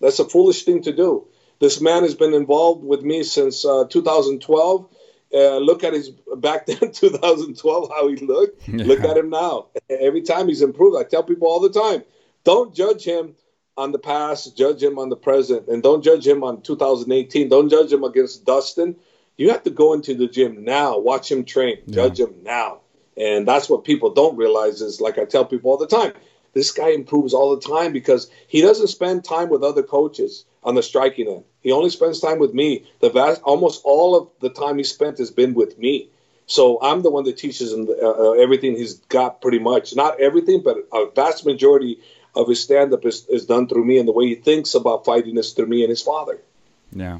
[0.00, 1.26] That's a foolish thing to do.
[1.58, 4.86] This man has been involved with me since uh, 2012.
[5.34, 8.68] Uh, look at his back then, 2012, how he looked.
[8.68, 9.66] Look at him now.
[9.88, 10.96] Every time he's improved.
[10.96, 12.02] I tell people all the time,
[12.42, 13.36] don't judge him
[13.76, 17.48] on the past, judge him on the present, and don't judge him on 2018.
[17.48, 18.96] Don't judge him against Dustin.
[19.36, 22.80] You have to go into the gym now, watch him train, judge him now.
[23.16, 26.12] And that's what people don't realize is like I tell people all the time,
[26.52, 30.74] this guy improves all the time because he doesn't spend time with other coaches on
[30.74, 31.44] the striking end.
[31.62, 32.84] He only spends time with me.
[33.00, 36.08] The vast, almost all of the time he spent has been with me.
[36.46, 39.94] So I'm the one that teaches him uh, uh, everything he's got, pretty much.
[39.94, 42.00] Not everything, but a vast majority
[42.34, 45.36] of his stand-up is, is done through me, and the way he thinks about fighting
[45.36, 46.38] is through me and his father.
[46.92, 47.18] Yeah.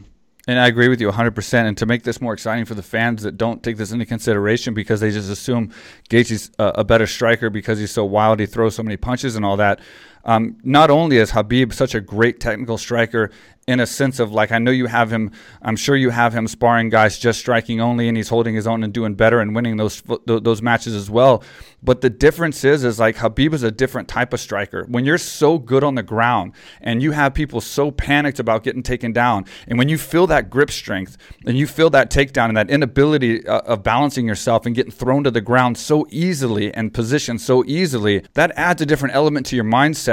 [0.49, 1.55] And I agree with you 100%.
[1.55, 4.75] And to make this more exciting for the fans that don't take this into consideration
[4.75, 5.73] because they just assume
[6.09, 9.45] Gaethje's a, a better striker because he's so wild, he throws so many punches and
[9.45, 9.81] all that.
[10.25, 13.31] Um, not only is Khabib such a great technical striker
[13.71, 15.31] in a sense of like I know you have him.
[15.63, 18.83] I'm sure you have him sparring guys just striking only, and he's holding his own
[18.83, 21.45] and doing better and winning those those matches as well.
[21.83, 24.85] But the difference is, is like Khabib is a different type of striker.
[24.89, 28.83] When you're so good on the ground and you have people so panicked about getting
[28.83, 31.17] taken down, and when you feel that grip strength
[31.47, 35.23] and you feel that takedown and that inability uh, of balancing yourself and getting thrown
[35.25, 39.55] to the ground so easily and positioned so easily, that adds a different element to
[39.55, 40.10] your mindset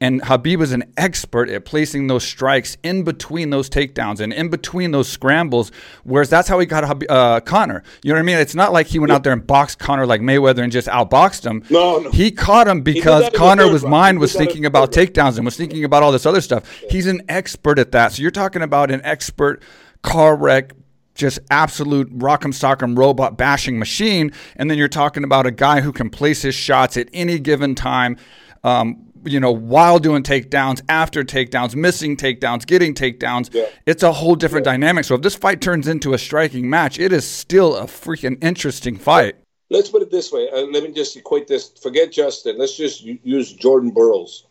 [0.00, 4.48] and Khabib is an expert at placing those strikes in between those takedowns and in
[4.48, 5.70] between those scrambles.
[6.02, 7.82] Whereas that's how he got uh, Conor.
[8.02, 8.36] You know what I mean?
[8.38, 11.46] It's not like he went out there and boxed Conor like Mayweather and just outboxed
[11.46, 11.62] him.
[11.70, 12.10] No, no.
[12.10, 16.02] He caught him because Conor was mind was thinking about takedowns and was thinking about
[16.02, 16.82] all this other stuff.
[16.82, 16.88] Yeah.
[16.90, 18.12] He's an expert at that.
[18.12, 19.62] So you're talking about an expert
[20.02, 20.72] car wreck
[21.14, 25.92] just absolute rock'em sock'em robot bashing machine, and then you're talking about a guy who
[25.92, 28.16] can place his shots at any given time.
[28.64, 33.52] Um, you know, while doing takedowns, after takedowns, missing takedowns, getting takedowns.
[33.52, 33.66] Yeah.
[33.86, 34.72] It's a whole different yeah.
[34.72, 35.04] dynamic.
[35.04, 38.96] So if this fight turns into a striking match, it is still a freaking interesting
[38.96, 39.36] fight.
[39.70, 40.48] Let's put it this way.
[40.50, 41.70] Uh, let me just equate this.
[41.82, 42.58] Forget Justin.
[42.58, 44.44] Let's just use Jordan Burroughs.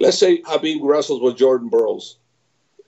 [0.00, 2.18] Let's say Khabib wrestles with Jordan Burroughs.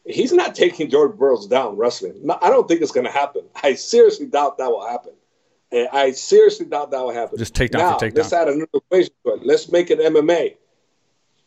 [0.06, 2.20] He's not taking Jordan Burroughs down wrestling.
[2.22, 3.42] No, I don't think it's going to happen.
[3.62, 5.12] I seriously doubt that will happen.
[5.72, 7.38] I seriously doubt that will happen.
[7.38, 8.16] Just take down now, for takedown.
[8.16, 9.46] Let's add another equation to it.
[9.46, 10.56] Let's make it MMA.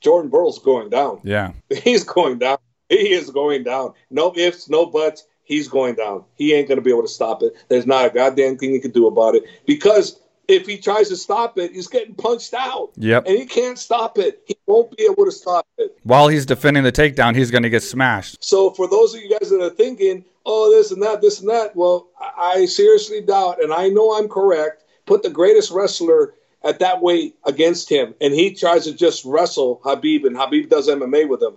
[0.03, 1.21] Jordan Burroughs going down.
[1.23, 1.53] Yeah.
[1.83, 2.57] He's going down.
[2.89, 3.93] He is going down.
[4.11, 5.25] No ifs, no buts.
[5.43, 6.25] He's going down.
[6.35, 7.53] He ain't going to be able to stop it.
[7.67, 11.15] There's not a goddamn thing he can do about it because if he tries to
[11.15, 12.91] stop it, he's getting punched out.
[12.97, 13.25] Yep.
[13.27, 14.41] And he can't stop it.
[14.45, 15.97] He won't be able to stop it.
[16.03, 18.43] While he's defending the takedown, he's going to get smashed.
[18.43, 21.49] So for those of you guys that are thinking, oh, this and that, this and
[21.49, 26.33] that, well, I seriously doubt, and I know I'm correct, put the greatest wrestler
[26.63, 30.87] at that weight against him, and he tries to just wrestle Khabib, and Khabib does
[30.87, 31.55] MMA with him.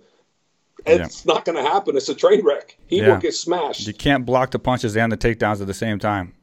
[0.84, 1.34] It's yeah.
[1.34, 1.96] not going to happen.
[1.96, 2.76] It's a train wreck.
[2.86, 3.08] He yeah.
[3.08, 3.86] will get smashed.
[3.86, 6.34] You can't block the punches and the takedowns at the same time.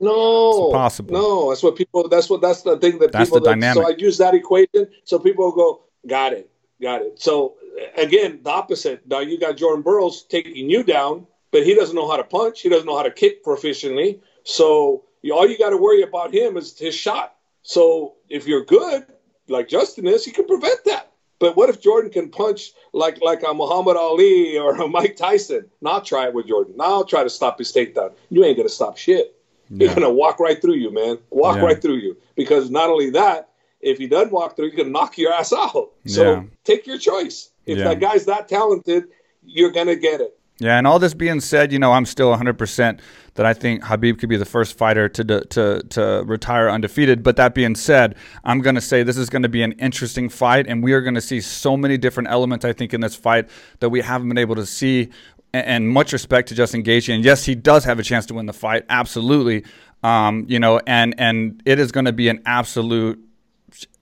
[0.00, 1.14] No, it's impossible.
[1.14, 2.08] No, that's what people.
[2.08, 2.40] That's what.
[2.40, 3.40] That's the thing that that's people.
[3.40, 3.82] The dynamic.
[3.82, 4.86] so I use that equation.
[5.04, 6.48] So people go, got it,
[6.80, 7.20] got it.
[7.20, 7.54] So
[7.96, 9.06] again, the opposite.
[9.08, 12.60] Now you got Jordan Burroughs taking you down, but he doesn't know how to punch.
[12.60, 14.20] He doesn't know how to kick proficiently.
[14.44, 17.34] So all you got to worry about him is his shot.
[17.68, 19.04] So if you're good,
[19.46, 21.12] like Justin is, you can prevent that.
[21.38, 25.68] But what if Jordan can punch like like a Muhammad Ali or a Mike Tyson?
[25.82, 26.76] Now try it with Jordan.
[26.78, 28.14] Now try to stop his takedown.
[28.30, 29.36] You ain't gonna stop shit.
[29.68, 29.88] Yeah.
[29.88, 31.18] He's gonna walk right through you, man.
[31.28, 31.64] Walk yeah.
[31.64, 32.16] right through you.
[32.36, 33.50] Because not only that,
[33.82, 35.90] if he doesn't walk through, he's gonna knock your ass out.
[36.06, 36.42] So yeah.
[36.64, 37.50] take your choice.
[37.66, 39.08] If that guy's that talented,
[39.44, 40.37] you're gonna get it.
[40.60, 43.00] Yeah, and all this being said, you know, I'm still 100%
[43.34, 47.22] that I think Khabib could be the first fighter to to to retire undefeated.
[47.22, 50.28] But that being said, I'm going to say this is going to be an interesting
[50.28, 52.64] fight, and we are going to see so many different elements.
[52.64, 53.48] I think in this fight
[53.78, 55.10] that we haven't been able to see.
[55.54, 58.44] And, much respect to Justin Gaethje, and yes, he does have a chance to win
[58.44, 59.64] the fight, absolutely.
[60.02, 63.18] Um, you know, and and it is going to be an absolute.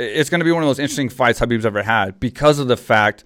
[0.00, 2.76] It's going to be one of those interesting fights Khabib's ever had because of the
[2.76, 3.22] fact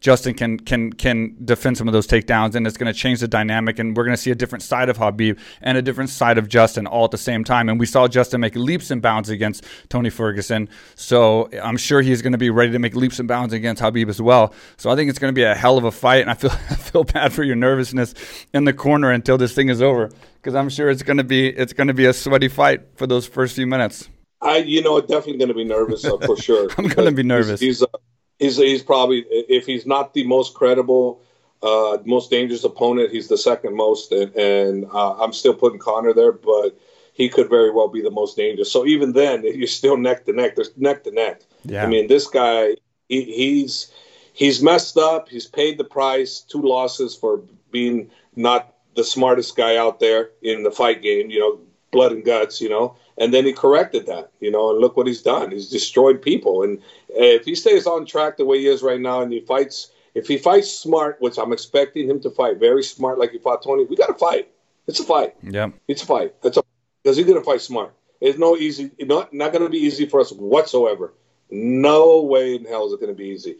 [0.00, 3.28] Justin can can can defend some of those takedowns, and it's going to change the
[3.28, 6.38] dynamic, and we're going to see a different side of Khabib and a different side
[6.38, 7.68] of Justin all at the same time.
[7.68, 12.22] And we saw Justin make leaps and bounds against Tony Ferguson, so I'm sure he's
[12.22, 14.54] going to be ready to make leaps and bounds against Khabib as well.
[14.78, 16.50] So I think it's going to be a hell of a fight, and I feel
[16.70, 18.14] I feel bad for your nervousness
[18.54, 21.48] in the corner until this thing is over, because I'm sure it's going to be
[21.48, 24.08] it's going to be a sweaty fight for those first few minutes.
[24.42, 26.70] I, you know, definitely going to be nervous uh, for sure.
[26.78, 27.60] I'm going to be nervous.
[27.60, 27.98] He's, he's, uh,
[28.40, 31.22] he's he's probably if he's not the most credible,
[31.62, 36.12] uh, most dangerous opponent, he's the second most, and, and uh, I'm still putting Conor
[36.12, 36.76] there, but
[37.12, 38.72] he could very well be the most dangerous.
[38.72, 40.56] So even then, you're still neck to neck.
[40.56, 41.42] There's neck to neck.
[41.64, 41.84] Yeah.
[41.84, 42.76] I mean, this guy,
[43.08, 43.92] he, he's
[44.32, 45.28] he's messed up.
[45.28, 50.64] He's paid the price, two losses for being not the smartest guy out there in
[50.64, 51.30] the fight game.
[51.30, 51.60] You know,
[51.92, 52.60] blood and guts.
[52.60, 55.50] You know, and then he corrected that, you know, and look what he's done.
[55.50, 56.62] He's destroyed people.
[56.62, 56.80] And
[57.10, 59.90] Uh, if he stays on track the way he is right now, and he fights,
[60.14, 63.62] if he fights smart, which I'm expecting him to fight very smart, like he fought
[63.62, 64.48] Tony, we got to fight.
[64.86, 65.34] It's a fight.
[65.42, 66.40] Yeah, it's a fight.
[66.42, 66.62] That's a
[67.02, 67.94] because he's gonna fight smart.
[68.20, 71.12] It's no easy, not not gonna be easy for us whatsoever.
[71.50, 73.56] No way in hell is it gonna be easy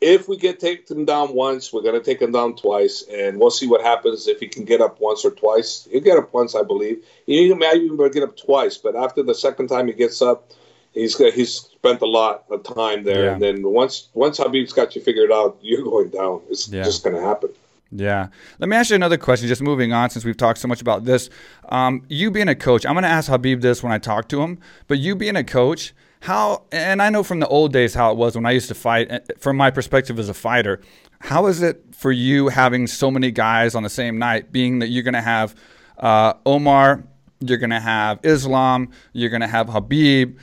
[0.00, 3.66] if we get taken down once, we're to take him down twice, and we'll see
[3.66, 5.88] what happens if he can get up once or twice.
[5.90, 7.04] He'll get up once, I believe.
[7.26, 10.52] He may even get up twice, but after the second time he gets up,
[10.92, 13.32] he's he's spent a lot of time there, yeah.
[13.32, 16.42] and then once once Khabib's got you figured out, you're going down.
[16.50, 16.82] It's yeah.
[16.82, 17.50] just going to happen.
[17.90, 18.28] Yeah.
[18.58, 21.04] Let me ask you another question, just moving on since we've talked so much about
[21.04, 21.30] this.
[21.70, 24.42] Um, you being a coach, I'm going to ask Khabib this when I talk to
[24.42, 24.58] him,
[24.88, 28.18] but you being a coach, how, and I know from the old days how it
[28.18, 30.80] was when I used to fight, eh, from my perspective as a fighter,
[31.20, 34.88] how is it for you having so many guys on the same night, being that
[34.88, 35.54] you're going to have
[35.98, 37.04] uh, Omar,
[37.40, 40.36] you're going to have Islam, you're going to have Khabib,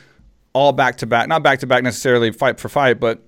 [0.56, 3.22] all back to back, not back to back necessarily fight for fight, but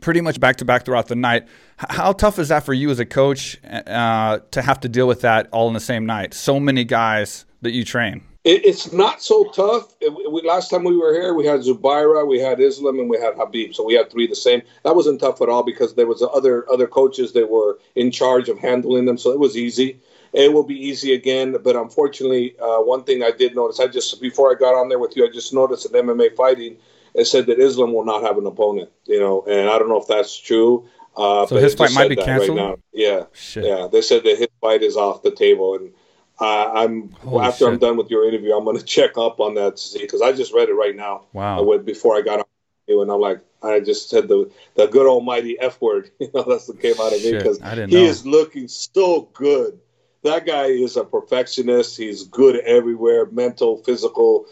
[0.00, 1.46] pretty much back to back throughout the night.
[1.76, 5.20] How tough is that for you as a coach uh, to have to deal with
[5.20, 6.32] that all in the same night?
[6.32, 8.22] So many guys that you train.
[8.44, 9.94] it's not so tough.
[10.00, 13.34] we, last time we were here, we had Zubaira, we had Islam, and we had
[13.34, 13.74] Khabib.
[13.74, 14.62] So we had three the same.
[14.82, 18.48] That wasn't tough at all because there was other other coaches that were in charge
[18.48, 19.18] of handling them.
[19.18, 20.00] So it was easy.
[20.32, 24.20] It will be easy again, but unfortunately, uh, one thing I did notice, I just
[24.20, 26.76] before I got on there with you, I just noticed that MMA fighting
[27.16, 28.90] it said that Islam will not have an opponent.
[29.06, 30.88] You know, and I don't know if that's true.
[31.16, 32.58] Uh, so his fight might be canceled.
[32.58, 33.64] Right yeah, Shit.
[33.64, 33.88] yeah.
[33.90, 35.92] They said that his fight is off the table, and
[36.38, 37.72] uh, I'm Holy after shit.
[37.72, 40.20] I'm done with your interview, I'm going to check up on that to see because
[40.20, 41.24] I just read it right now.
[41.32, 41.62] Wow.
[41.62, 42.44] With, before I got on
[42.86, 46.10] you, and I'm like, I just said the the good almighty f word.
[46.20, 47.98] You know, that's what came out of me because he know.
[47.98, 49.80] is looking so good.
[50.26, 51.96] That guy is a perfectionist.
[51.96, 54.46] He's good everywhere, mental, physical.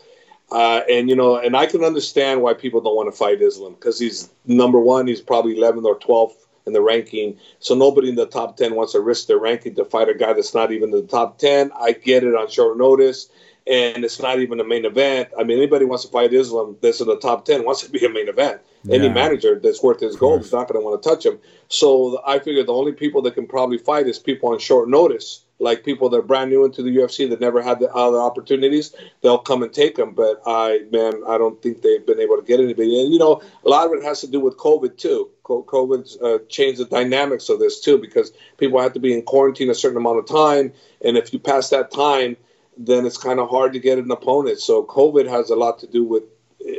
[0.53, 3.75] Uh, and you know, and I can understand why people don't want to fight Islam
[3.75, 5.09] because he's number one.
[5.09, 7.39] He's probably 11th or 12th in the ranking.
[7.59, 10.33] So nobody in the top 10 wants to risk their ranking to fight a guy
[10.33, 11.73] that's not even in the top 10.
[11.75, 13.29] I get it on short notice,
[13.67, 15.31] and it's not even a main event.
[15.37, 18.05] I mean, anybody wants to fight Islam that's in the top 10 wants to be
[18.07, 18.61] a main event.
[18.85, 18.97] Yeah.
[18.97, 21.41] Any manager that's worth his gold is not going to want to touch him.
[21.69, 25.45] So I figure the only people that can probably fight is people on short notice
[25.59, 28.95] like people that are brand new into the UFC that never had the other opportunities,
[29.23, 30.13] they'll come and take them.
[30.13, 33.01] But I, man, I don't think they've been able to get anybody.
[33.01, 35.31] And you know, a lot of it has to do with COVID too.
[35.45, 39.71] COVID uh, changed the dynamics of this too because people have to be in quarantine
[39.71, 40.73] a certain amount of time,
[41.05, 42.37] and if you pass that time,
[42.77, 44.59] then it's kind of hard to get an opponent.
[44.59, 46.25] So COVID has a lot to do with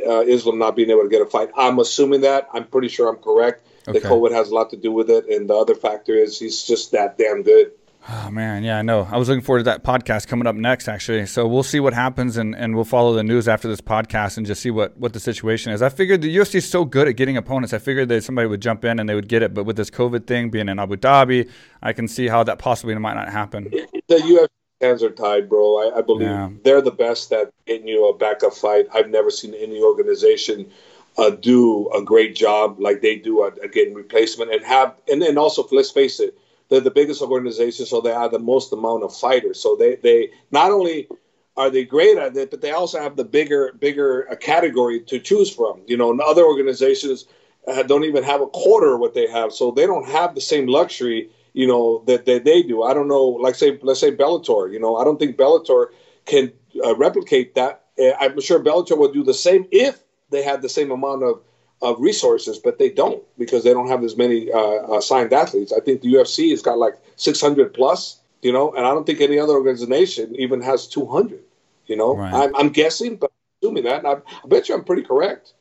[0.06, 1.50] uh, Islam not being able to get a fight.
[1.56, 2.48] I'm assuming that.
[2.52, 3.66] I'm pretty sure I'm correct.
[3.88, 4.00] Okay.
[4.00, 6.64] That COVID has a lot to do with it, and the other factor is he's
[6.64, 7.70] just that damn good.
[8.08, 9.08] Oh man, yeah, I know.
[9.10, 11.26] I was looking forward to that podcast coming up next, actually.
[11.26, 14.46] So we'll see what happens, and, and we'll follow the news after this podcast and
[14.46, 15.82] just see what, what the situation is.
[15.82, 17.72] I figured the UFC is so good at getting opponents.
[17.72, 19.90] I figured that somebody would jump in and they would get it, but with this
[19.90, 21.50] COVID thing being in Abu Dhabi,
[21.82, 23.72] I can see how that possibly might not happen.
[24.08, 24.48] The UFC
[24.80, 25.90] hands are tied, bro.
[25.90, 26.50] I, I believe yeah.
[26.62, 28.86] they're the best at getting you a backup fight.
[28.94, 30.70] I've never seen any organization
[31.18, 35.20] uh, do a great job like they do at, at getting replacement and have, and
[35.20, 36.38] then also let's face it
[36.68, 39.60] they're the biggest organization, so they have the most amount of fighters.
[39.60, 41.08] So they, they not only
[41.56, 45.50] are they great at it, but they also have the bigger bigger category to choose
[45.50, 45.82] from.
[45.86, 47.26] You know, and other organizations
[47.66, 50.40] uh, don't even have a quarter of what they have, so they don't have the
[50.40, 51.30] same luxury.
[51.52, 52.82] You know that, that they do.
[52.82, 54.70] I don't know, like say let's say Bellator.
[54.72, 55.86] You know, I don't think Bellator
[56.26, 56.52] can
[56.84, 57.84] uh, replicate that.
[57.98, 59.98] Uh, I'm sure Bellator would do the same if
[60.30, 61.40] they had the same amount of
[61.82, 65.72] of resources, but they don't because they don't have as many uh, uh, signed athletes.
[65.72, 69.20] I think the UFC has got like 600 plus, you know, and I don't think
[69.20, 71.40] any other organization even has 200.
[71.86, 72.34] You know, right.
[72.34, 73.30] I'm, I'm, guessing, but
[73.62, 75.52] assuming that, I, I, bet you I'm pretty correct.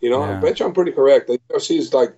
[0.00, 0.36] You know, yeah.
[0.36, 1.26] I bet you I'm pretty correct.
[1.26, 2.14] The UFC is like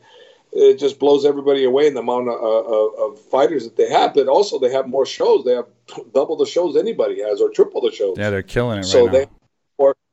[0.53, 4.15] it just blows everybody away in the amount of, uh, of, fighters that they have,
[4.15, 5.45] but also they have more shows.
[5.45, 5.67] They have
[6.13, 8.19] double the shows anybody has, or triple the shows.
[8.19, 8.85] Yeah, they're killing it.
[8.85, 9.27] So right they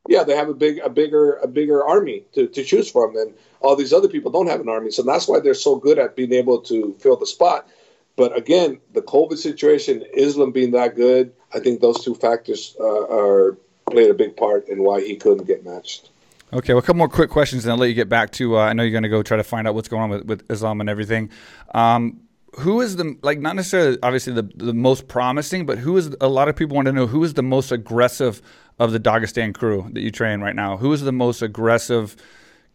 [0.08, 3.34] yeah, they have a big, a bigger, a bigger army to, to choose from, and
[3.62, 4.92] all these other people don't have an army.
[4.92, 7.68] So that's why they're so good at being able to fill the spot.
[8.16, 12.84] But again, the COVID situation, Islam being that good, I think those two factors uh,
[12.84, 13.58] are
[13.90, 16.10] played a big part in why he couldn't get matched.
[16.52, 18.58] Okay, well, a couple more quick questions, and I'll let you get back to.
[18.58, 20.26] Uh, I know you're going to go try to find out what's going on with,
[20.26, 21.30] with Islam and everything.
[21.76, 22.22] Um,
[22.58, 26.28] who is the like not necessarily obviously the the most promising, but who is a
[26.28, 28.42] lot of people want to know who is the most aggressive
[28.80, 30.78] of the Dagestan crew that you train right now?
[30.78, 32.16] Who is the most aggressive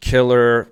[0.01, 0.71] killer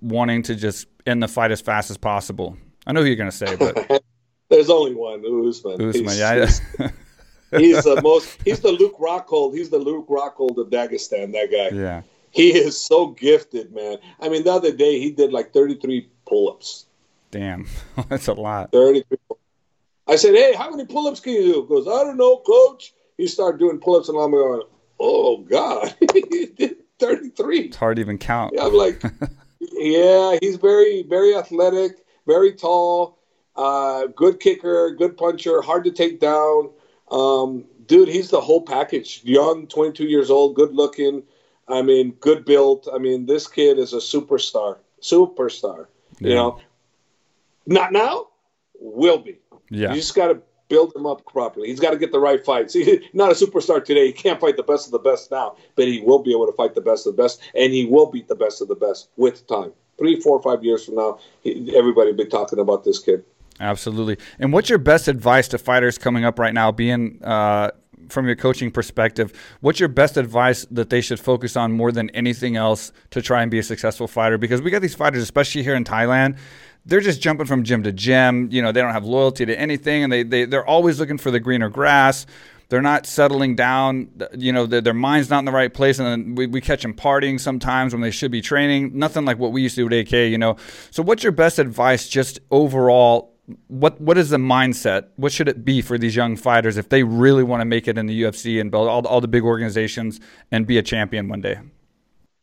[0.00, 2.56] wanting to just end the fight as fast as possible?
[2.86, 4.02] I know who you're going to say, but
[4.48, 5.74] there's only one Usman.
[5.74, 6.46] Usman, he's, yeah.
[7.58, 8.38] he's the most.
[8.44, 9.54] He's the Luke Rockhold.
[9.54, 11.32] He's the Luke Rockhold of Dagestan.
[11.32, 11.76] That guy.
[11.76, 12.02] Yeah.
[12.30, 13.98] He is so gifted, man.
[14.20, 16.84] I mean, the other day he did like 33 pull-ups.
[17.30, 17.66] Damn,
[18.08, 18.72] that's a lot.
[18.72, 19.18] 33.
[20.06, 22.94] I said, "Hey, how many pull-ups can you do?" He goes, "I don't know, coach."
[23.18, 24.62] he started doing pull-ups, and I'm going,
[24.98, 28.54] "Oh God, he did 33." It's hard to even count.
[28.54, 29.02] Yeah, I'm like,
[29.60, 33.18] yeah, he's very, very athletic, very tall,
[33.56, 36.70] uh, good kicker, good puncher, hard to take down.
[37.10, 39.20] Um, dude, he's the whole package.
[39.24, 41.24] Young, 22 years old, good looking.
[41.66, 42.88] I mean, good built.
[42.92, 45.86] I mean, this kid is a superstar, superstar.
[46.20, 46.28] Yeah.
[46.28, 46.60] You know,
[47.68, 48.26] not now,
[48.80, 49.38] will be.
[49.70, 49.90] Yeah.
[49.90, 51.68] You just got to build him up properly.
[51.68, 52.74] He's got to get the right fights.
[52.74, 54.06] He's not a superstar today.
[54.06, 56.52] He can't fight the best of the best now, but he will be able to
[56.52, 59.08] fight the best of the best, and he will beat the best of the best
[59.16, 59.72] with time.
[59.98, 63.24] Three, four, five years from now, he, everybody will be talking about this kid.
[63.60, 64.18] Absolutely.
[64.38, 67.72] And what's your best advice to fighters coming up right now, being uh,
[68.08, 69.32] from your coaching perspective?
[69.60, 73.42] What's your best advice that they should focus on more than anything else to try
[73.42, 74.38] and be a successful fighter?
[74.38, 76.38] Because we got these fighters, especially here in Thailand
[76.88, 78.48] they're just jumping from gym to gym.
[78.50, 81.30] You know, they don't have loyalty to anything, and they, they they're always looking for
[81.30, 82.26] the greener grass.
[82.70, 84.10] They're not settling down.
[84.36, 86.94] You know, their, their mind's not in the right place, and we, we catch them
[86.94, 88.98] partying sometimes when they should be training.
[88.98, 90.12] Nothing like what we used to do at AK.
[90.12, 90.56] You know,
[90.90, 93.34] so what's your best advice, just overall?
[93.68, 95.08] What what is the mindset?
[95.16, 97.96] What should it be for these young fighters if they really want to make it
[97.96, 100.20] in the UFC and build all, all the big organizations
[100.50, 101.58] and be a champion one day?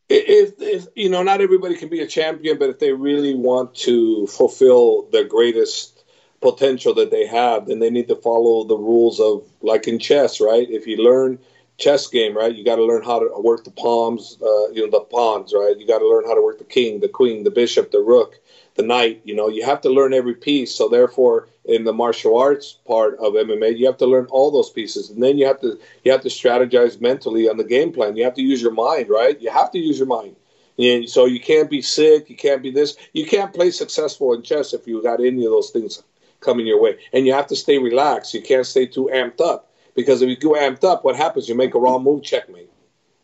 [0.10, 3.74] If, if you know not everybody can be a champion but if they really want
[3.76, 6.04] to fulfill their greatest
[6.42, 10.40] potential that they have then they need to follow the rules of like in chess
[10.40, 11.40] right if you learn
[11.78, 14.92] chess game right you got to learn how to work the palms uh, you know
[14.92, 17.52] the pawns right you got to learn how to work the king the queen the
[17.52, 18.40] bishop the rook
[18.76, 19.22] the knight.
[19.24, 20.74] You know, you have to learn every piece.
[20.76, 24.70] So therefore, in the martial arts part of MMA, you have to learn all those
[24.70, 28.16] pieces, and then you have to you have to strategize mentally on the game plan.
[28.16, 29.40] You have to use your mind, right?
[29.42, 30.36] You have to use your mind.
[30.78, 32.30] And so you can't be sick.
[32.30, 32.98] You can't be this.
[33.14, 36.04] You can't play successful in chess if you got any of those things
[36.42, 36.98] coming your way.
[37.14, 38.34] And you have to stay relaxed.
[38.34, 41.48] You can't stay too amped up because if you go amped up, what happens?
[41.48, 42.70] You make a wrong move, checkmate.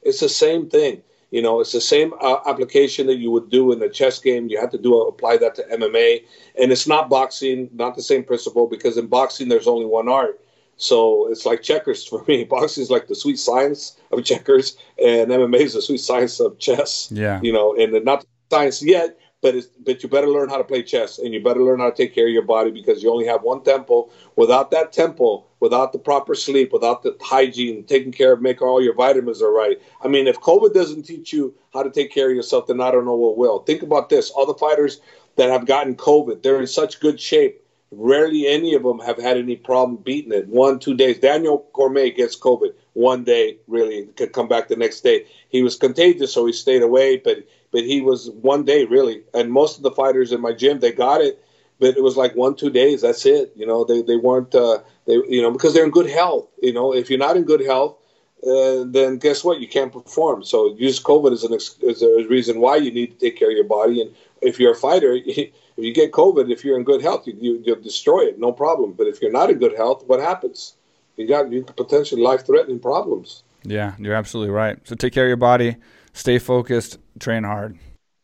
[0.02, 1.04] It's the same thing.
[1.32, 4.50] You know, it's the same uh, application that you would do in the chess game.
[4.50, 6.26] You have to do apply that to MMA,
[6.62, 10.42] and it's not boxing, not the same principle because in boxing there's only one art.
[10.76, 12.44] So it's like checkers for me.
[12.44, 16.60] Boxing is like the sweet science of checkers, and MMA is the sweet science of
[16.60, 17.10] chess.
[17.12, 20.64] Yeah, you know, and not science yet, but it's, but you better learn how to
[20.64, 23.12] play chess and you better learn how to take care of your body because you
[23.12, 24.10] only have one tempo.
[24.36, 28.84] Without that tempo, without the proper sleep, without the hygiene, taking care of making all
[28.84, 29.82] your vitamins are right.
[30.04, 32.92] I mean, if COVID doesn't teach you how to take care of yourself, then I
[32.92, 33.60] don't know what will.
[33.60, 35.00] Think about this: all the fighters
[35.38, 37.60] that have gotten COVID, they're in such good shape.
[37.94, 40.48] Rarely any of them have had any problem beating it.
[40.48, 41.20] One, two days.
[41.20, 45.26] Daniel Cormier gets COVID one day, really could come back the next day.
[45.50, 47.40] He was contagious, so he stayed away, but
[47.72, 49.24] but he was one day really.
[49.34, 51.44] And most of the fighters in my gym, they got it,
[51.82, 53.02] but it was like one two days.
[53.02, 53.52] That's it.
[53.56, 56.48] You know, they they weren't uh, they you know because they're in good health.
[56.62, 57.98] You know, if you're not in good health.
[58.44, 59.62] Uh, then guess what?
[59.62, 60.44] You can't perform.
[60.44, 63.52] So use COVID as an ex- as a reason why you need to take care
[63.52, 64.02] of your body.
[64.02, 67.36] And if you're a fighter, if you get COVID, if you're in good health, you,
[67.40, 68.94] you will destroy it, no problem.
[68.94, 70.74] But if you're not in good health, what happens?
[71.18, 73.44] You got you potentially life threatening problems.
[73.62, 74.80] Yeah, you're absolutely right.
[74.88, 75.76] So take care of your body
[76.14, 77.78] stay focused, train hard.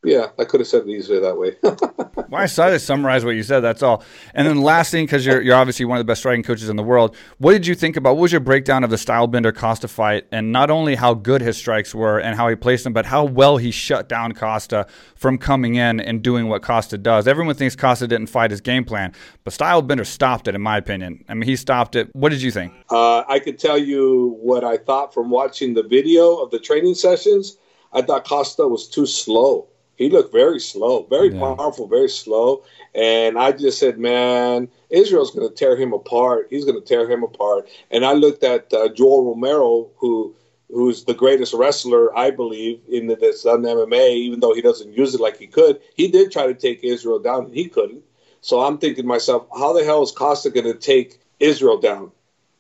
[0.04, 1.58] Yeah, I could have said it easier that way.
[2.30, 3.62] well, I saw to summarize what you said.
[3.62, 4.04] That's all.
[4.36, 6.76] And then last thing, because you're, you're obviously one of the best striking coaches in
[6.76, 7.16] the world.
[7.40, 8.16] What did you think about?
[8.16, 11.58] What was your breakdown of the Stylebender Costa fight, and not only how good his
[11.58, 14.86] strikes were and how he placed them, but how well he shut down Costa
[15.16, 17.28] from coming in and doing what Costa does.
[17.28, 21.26] Everyone thinks Costa didn't fight his game plan, but Stylebender stopped it, in my opinion.
[21.28, 22.16] I mean, he stopped it.
[22.16, 22.72] What did you think?
[22.92, 26.94] Uh, I could tell you what I thought from watching the video of the training
[26.94, 27.58] sessions
[27.94, 29.70] I thought Costa was too slow.
[29.98, 31.40] He looked very slow, very yeah.
[31.40, 32.64] powerful, very slow.
[32.94, 36.48] And I just said, man, Israel's going to tear him apart.
[36.50, 37.68] He's going to tear him apart.
[37.90, 40.36] And I looked at uh, Yoel Romero, who
[40.70, 44.94] who's the greatest wrestler, I believe, in the, that's done MMA, even though he doesn't
[44.94, 45.80] use it like he could.
[45.96, 48.04] He did try to take Israel down, and he couldn't.
[48.42, 52.12] So I'm thinking to myself, how the hell is Costa going to take Israel down?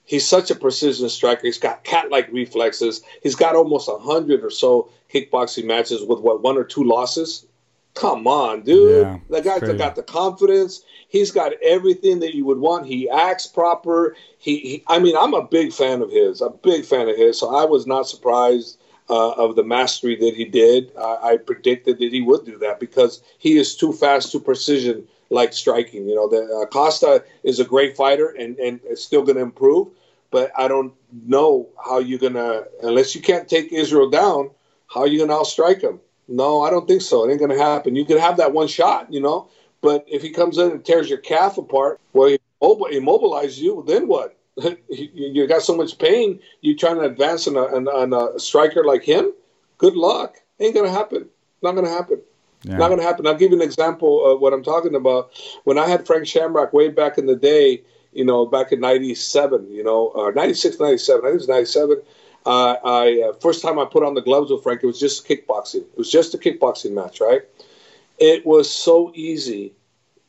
[0.05, 1.41] He's such a precision striker.
[1.43, 3.01] He's got cat-like reflexes.
[3.21, 7.45] He's got almost a hundred or so kickboxing matches with what one or two losses.
[7.93, 9.07] Come on, dude.
[9.07, 10.83] Yeah, the guy's got the confidence.
[11.09, 12.85] He's got everything that you would want.
[12.85, 14.15] He acts proper.
[14.37, 16.41] He, he, I mean, I'm a big fan of his.
[16.41, 17.39] A big fan of his.
[17.39, 18.77] So I was not surprised
[19.09, 20.91] uh, of the mastery that he did.
[20.95, 25.07] Uh, I predicted that he would do that because he is too fast, too precision
[25.29, 26.07] like striking.
[26.07, 29.87] You know, the, uh, Costa is a great fighter and and still going to improve,
[30.31, 30.93] but I don't
[31.25, 34.51] know how you're gonna unless you can't take Israel down.
[34.87, 35.99] How are you gonna outstrike him?
[36.27, 37.27] No, I don't think so.
[37.27, 37.95] It ain't gonna happen.
[37.95, 39.49] You could have that one shot, you know,
[39.81, 43.83] but if he comes in and tears your calf apart, well, he immobilizes you.
[43.87, 44.37] Then what?
[44.89, 46.39] you got so much pain.
[46.61, 49.31] You trying to advance on a, on a striker like him?
[49.77, 50.37] Good luck.
[50.59, 51.29] Ain't gonna happen.
[51.61, 52.21] Not gonna happen.
[52.63, 52.77] Yeah.
[52.77, 53.27] Not going to happen.
[53.27, 55.31] I'll give you an example of what I'm talking about.
[55.63, 57.83] When I had Frank Shamrock way back in the day,
[58.13, 62.01] you know, back in '97, you know, or '96, '97, I think it was '97.
[62.47, 65.27] Uh, I uh, first time I put on the gloves with Frank, it was just
[65.27, 65.81] kickboxing.
[65.81, 67.41] It was just a kickboxing match, right?
[68.19, 69.73] It was so easy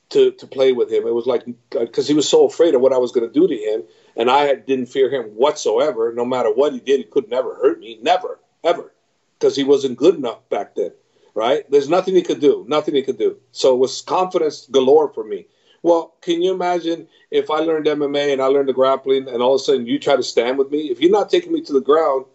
[0.09, 1.07] to to play with him.
[1.07, 3.47] It was like because he was so afraid of what I was going to do
[3.47, 3.85] to him,
[4.17, 6.13] and I didn't fear him whatsoever.
[6.13, 8.93] No matter what he did, he could never hurt me, never, ever,
[9.39, 10.91] because he wasn't good enough back then.
[11.35, 11.71] Right?
[11.71, 13.37] There's nothing he could do, nothing he could do.
[13.53, 15.47] So it was confidence galore for me.
[15.83, 19.55] Well, can you imagine if I learned MMA and I learned the grappling, and all
[19.55, 20.91] of a sudden you try to stand with me?
[20.91, 22.27] If you're not taking me to the ground,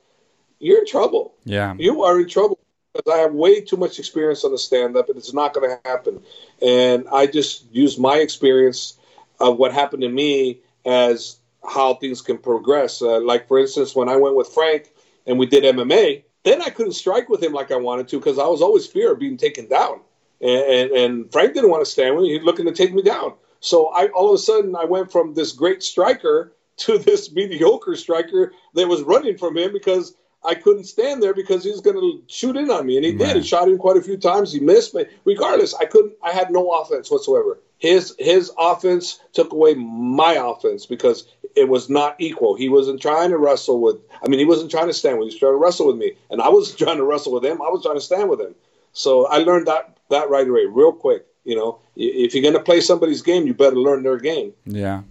[0.60, 1.36] you're in trouble.
[1.44, 2.60] Yeah, you are in trouble
[2.94, 5.70] because I have way too much experience on the stand up, and it's not going
[5.70, 6.22] to happen.
[6.62, 8.98] And I just use my experience
[9.40, 11.38] of what happened to me as
[11.68, 13.02] how things can progress.
[13.02, 14.92] Uh, like for instance, when I went with Frank
[15.26, 18.38] and we did MMA, then I couldn't strike with him like I wanted to because
[18.38, 20.02] I was always fear of being taken down.
[20.44, 23.02] And, and, and Frank didn't want to stand with me; he's looking to take me
[23.02, 23.34] down.
[23.62, 27.96] So I all of a sudden I went from this great striker to this mediocre
[27.96, 30.16] striker that was running from him because
[30.46, 33.12] I couldn't stand there because he was going to shoot in on me, and he
[33.12, 33.34] right.
[33.34, 33.38] did.
[33.38, 34.52] He shot in quite a few times.
[34.52, 36.14] He missed, but regardless, I couldn't.
[36.22, 37.60] I had no offense whatsoever.
[37.78, 41.26] His his offense took away my offense because
[41.56, 42.56] it was not equal.
[42.56, 43.98] He wasn't trying to wrestle with.
[44.22, 45.30] I mean, he wasn't trying to stand with.
[45.30, 47.62] He was trying to wrestle with me, and I wasn't trying to wrestle with him.
[47.62, 48.56] I was trying to stand with him.
[48.92, 51.26] So I learned that that right away, real quick.
[51.44, 54.54] You know, if you're going to play somebody's game, you better learn their game.
[54.66, 55.04] Yeah,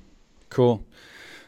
[0.49, 0.83] cool.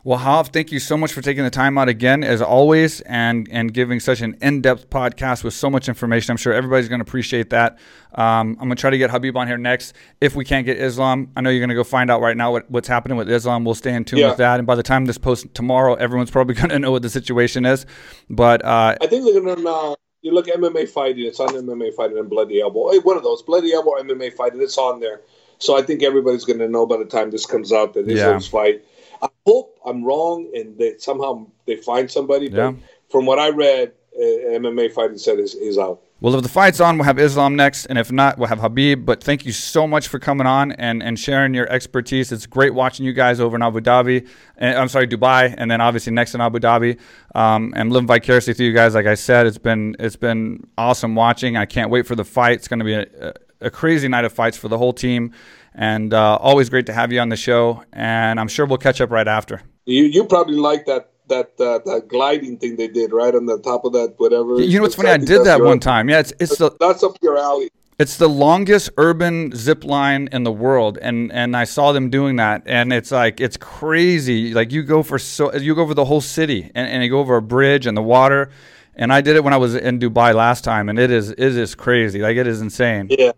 [0.07, 3.49] Well, Hav, thank you so much for taking the time out again, as always, and
[3.51, 6.31] and giving such an in-depth podcast with so much information.
[6.31, 7.79] I'm sure everybody's going to appreciate that.
[8.13, 9.95] Um, I'm going to try to get Khabib on here next.
[10.21, 12.53] If we can't get Islam, I know you're going to go find out right now
[12.53, 13.65] what, what's happening with Islam.
[13.65, 14.29] We'll stay in tune yeah.
[14.29, 14.61] with that.
[14.61, 17.65] And by the time this post tomorrow, everyone's probably going to know what the situation
[17.65, 17.87] is.
[18.29, 19.69] But uh, I think they're going to.
[19.71, 19.95] Uh,
[20.25, 22.91] you look at MMA fighting; it's on MMA fighting and Bloody Elbow.
[22.91, 24.61] Hey, one of those Bloody Elbow MMA fighting.
[24.61, 25.21] It's on there.
[25.59, 28.47] So I think everybody's going to know by the time this comes out that Islam's
[28.47, 28.51] yeah.
[28.51, 28.85] fight
[29.25, 32.49] I hope I'm wrong and they somehow they find somebody.
[32.49, 32.73] But yeah.
[33.09, 36.01] from what I read, uh, MMA fighting said is, is out.
[36.25, 39.05] Well, if the fight's on, we'll have Islam next, and if not, we'll have Khabib.
[39.05, 42.33] But thank you so much for coming on and, and sharing your expertise.
[42.33, 44.27] It's great watching you guys over in Abu Dhabi.
[44.57, 46.99] And, I'm sorry, Dubai, and then obviously next in Abu Dhabi.
[47.35, 48.95] Um, and living vicariously through you guys.
[48.95, 51.59] Like I said, it's been it's been awesome watching.
[51.59, 52.55] I can't wait for the fight.
[52.55, 55.33] It's going to be a, a crazy night of fights for the whole team.
[55.75, 57.85] And uh, always great to have you on the show.
[57.93, 59.61] And I'm sure we'll catch up right after.
[59.85, 63.59] You you probably like that that uh, that gliding thing they did right on the
[63.59, 64.61] top of that whatever.
[64.61, 65.11] You know what's funny?
[65.11, 66.09] I did that one time.
[66.09, 67.71] Yeah, it's it's the that's up your alley.
[67.97, 72.37] It's the longest urban zip line in the world, and and I saw them doing
[72.37, 74.53] that, and it's like it's crazy.
[74.53, 77.21] Like you go for so you go over the whole city, and, and you go
[77.21, 78.51] over a bridge and the water,
[78.97, 81.39] and I did it when I was in Dubai last time, and it is it
[81.39, 82.21] is crazy.
[82.21, 83.07] Like it is insane.
[83.11, 83.33] Yeah.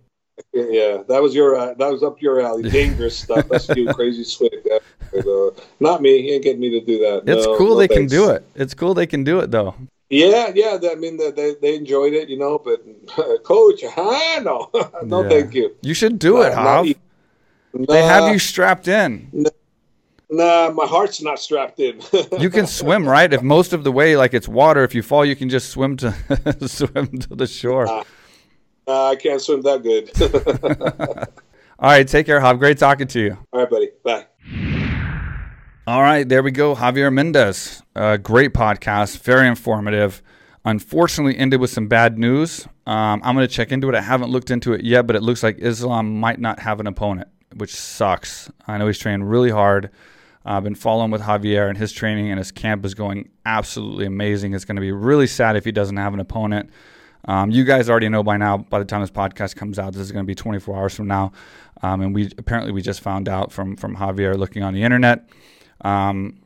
[0.52, 2.68] Yeah, that was your uh, that was up your alley.
[2.68, 3.46] Dangerous stuff.
[3.48, 4.66] That's you, crazy swick.
[5.16, 6.22] Uh, not me.
[6.22, 7.22] He ain't getting me to do that.
[7.26, 8.12] It's no, cool no they thanks.
[8.12, 8.46] can do it.
[8.54, 9.74] It's cool they can do it though.
[10.08, 10.78] Yeah, yeah.
[10.82, 12.58] I mean, they they enjoyed it, you know.
[12.58, 12.82] But
[13.44, 14.40] coach, huh?
[14.40, 14.70] No,
[15.02, 15.28] no, yeah.
[15.28, 15.74] thank you.
[15.82, 16.86] You should do it, Hav.
[16.86, 19.28] Nah, they have you strapped in.
[19.32, 19.50] Nah,
[20.30, 22.00] nah my heart's not strapped in.
[22.38, 23.32] you can swim, right?
[23.32, 25.96] If most of the way, like it's water, if you fall, you can just swim
[25.98, 26.14] to
[26.68, 28.04] swim to the shore.
[28.86, 30.10] Uh, I can't swim that good.
[31.78, 32.58] All right, take care, Hav.
[32.58, 33.38] Great talking to you.
[33.52, 33.90] All right, buddy.
[34.04, 34.26] Bye.
[35.86, 36.74] All right, there we go.
[36.74, 37.82] Javier Mendez.
[37.94, 40.22] Uh, great podcast, very informative.
[40.64, 42.66] Unfortunately, ended with some bad news.
[42.86, 43.94] Um, I'm going to check into it.
[43.94, 46.86] I haven't looked into it yet, but it looks like Islam might not have an
[46.86, 48.50] opponent, which sucks.
[48.66, 49.90] I know he's training really hard.
[50.44, 54.54] I've been following with Javier, and his training and his camp is going absolutely amazing.
[54.54, 56.70] It's going to be really sad if he doesn't have an opponent.
[57.26, 58.58] Um, you guys already know by now.
[58.58, 61.08] By the time this podcast comes out, this is going to be 24 hours from
[61.08, 61.32] now,
[61.82, 65.28] um, and we apparently we just found out from from Javier looking on the internet.
[65.80, 66.40] Um,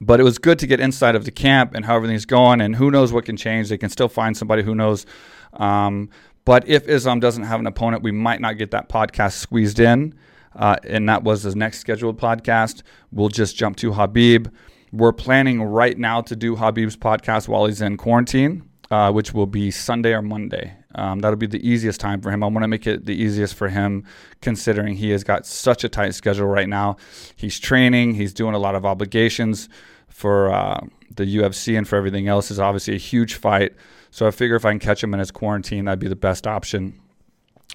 [0.00, 2.76] but it was good to get inside of the camp and how everything's going, and
[2.76, 3.68] who knows what can change.
[3.68, 5.06] They can still find somebody who knows.
[5.54, 6.08] Um,
[6.44, 10.14] but if Islam doesn't have an opponent, we might not get that podcast squeezed in.
[10.56, 12.82] Uh, and that was the next scheduled podcast.
[13.12, 14.50] We'll just jump to Khabib.
[14.90, 19.46] We're planning right now to do Khabib's podcast while he's in quarantine uh, which will
[19.46, 20.76] be Sunday or Monday.
[20.94, 22.42] Um, that'll be the easiest time for him.
[22.42, 24.04] I want to make it the easiest for him,
[24.40, 26.96] considering he has got such a tight schedule right now.
[27.36, 29.68] He's training, he's doing a lot of obligations
[30.08, 30.80] for uh,
[31.14, 32.50] the UFC and for everything else.
[32.50, 33.74] is obviously a huge fight.
[34.10, 36.46] So I figure if I can catch him in his quarantine, that'd be the best
[36.46, 37.00] option.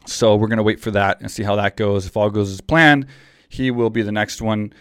[0.05, 2.05] So we're gonna wait for that and see how that goes.
[2.05, 3.07] If all goes as planned,
[3.47, 4.73] he will be the next one,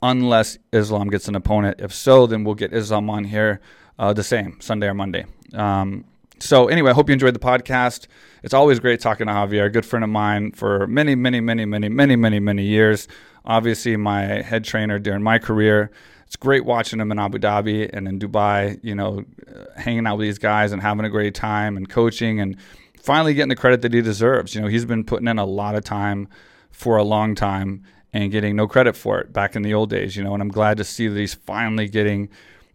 [0.00, 1.80] unless Islam gets an opponent.
[1.80, 3.60] If so, then we'll get Islam on here
[4.00, 5.26] uh, the same Sunday or Monday.
[5.52, 6.04] Um,
[6.40, 8.06] so anyway, I hope you enjoyed the podcast.
[8.42, 11.66] It's always great talking to Javier, a good friend of mine for many, many, many,
[11.66, 13.06] many, many, many, many years.
[13.44, 15.90] Obviously, my head trainer during my career.
[16.26, 18.80] It's great watching him in Abu Dhabi and in Dubai.
[18.82, 22.40] You know, uh, hanging out with these guys and having a great time and coaching
[22.40, 22.56] and
[23.02, 24.54] finally getting the credit that he deserves.
[24.54, 26.26] You know, he's been putting in a lot of time
[26.70, 27.82] for a long time
[28.14, 30.32] and getting no credit for it back in the old days, you know.
[30.32, 32.30] And I'm glad to see that he's finally getting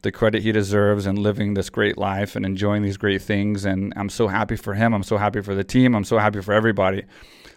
[0.05, 3.65] the credit he deserves and living this great life and enjoying these great things.
[3.65, 4.93] And I'm so happy for him.
[4.93, 5.93] I'm so happy for the team.
[5.93, 7.03] I'm so happy for everybody.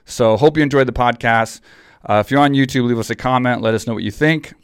[0.05, 1.61] So hope you enjoyed the podcast.
[2.09, 3.63] Uh, if you're on YouTube, leave us a comment.
[3.63, 4.55] Let us know what you think.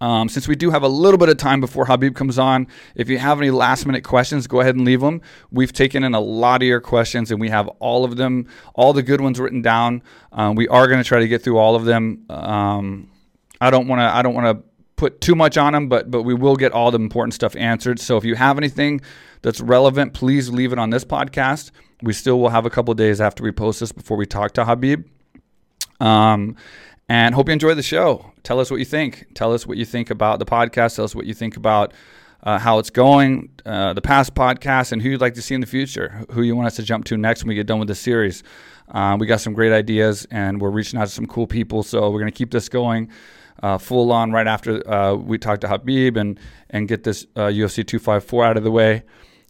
[0.00, 3.08] Um, since we do have a little bit of time before Khabib comes on, if
[3.08, 5.22] you have any last minute questions, go ahead and leave them.
[5.50, 8.92] We've taken in a lot of your questions and we have all of them, all
[8.92, 10.02] the good ones written down.
[10.32, 12.26] Um, we are going to try to get through all of them.
[12.28, 13.10] Um,
[13.58, 14.04] I don't want to.
[14.04, 14.64] I don't want to
[14.96, 18.00] put too much on them, but but we will get all the important stuff answered.
[18.00, 19.00] So if you have anything
[19.42, 21.70] that's relevant, please leave it on this podcast.
[22.02, 24.64] We still will have a couple days after we post this before we talk to
[24.64, 25.04] Khabib.
[26.00, 26.56] Um,
[27.08, 28.32] and hope you enjoy the show.
[28.42, 29.26] Tell us what you think.
[29.34, 30.96] Tell us what you think about the podcast.
[30.96, 31.94] Tell us what you think about
[32.42, 35.60] uh, how it's going, uh, the past podcast, and who you'd like to see in
[35.60, 36.24] the future.
[36.32, 38.42] Who you want us to jump to next when we get done with the series.
[38.88, 41.82] Uh, we got some great ideas, and we're reaching out to some cool people.
[41.82, 43.10] So we're going to keep this going
[43.62, 46.38] uh, full on right after uh, we talk to Khabib and
[46.70, 49.02] and get this UFC uh, 254 out of the way.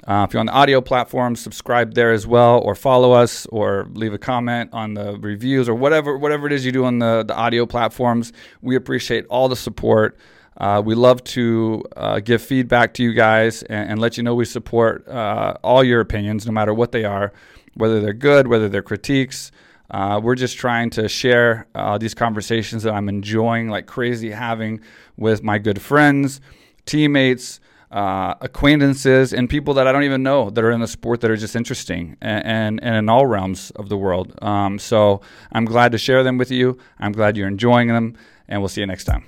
[0.07, 3.88] Uh, if you're on the audio platform, subscribe there as well, or follow us, or
[3.94, 7.24] leave a comment on the reviews, or whatever whatever it is you do on the,
[7.26, 8.32] the audio platforms.
[8.61, 10.16] We appreciate all the support.
[10.59, 14.34] Uh, we love to uh, give feedback to you guys and, and, let you know
[14.34, 17.30] we support all your opinions, no matter what they are,
[17.74, 19.52] whether they're good, whether they're critiques.
[19.91, 24.80] Uh, we're just trying to share uh, these conversations that I'm enjoying like crazy having
[25.16, 26.41] with my good friends,
[26.84, 27.61] teammates,
[27.91, 31.30] uh, acquaintances and people that I don't even know that are in the sport that
[31.30, 34.34] are just interesting and, and, and in all realms of the world.
[34.43, 35.20] Um, so
[35.53, 36.78] I'm glad to share them with you.
[36.99, 38.16] I'm glad you're enjoying them,
[38.49, 39.24] and we'll see you next time.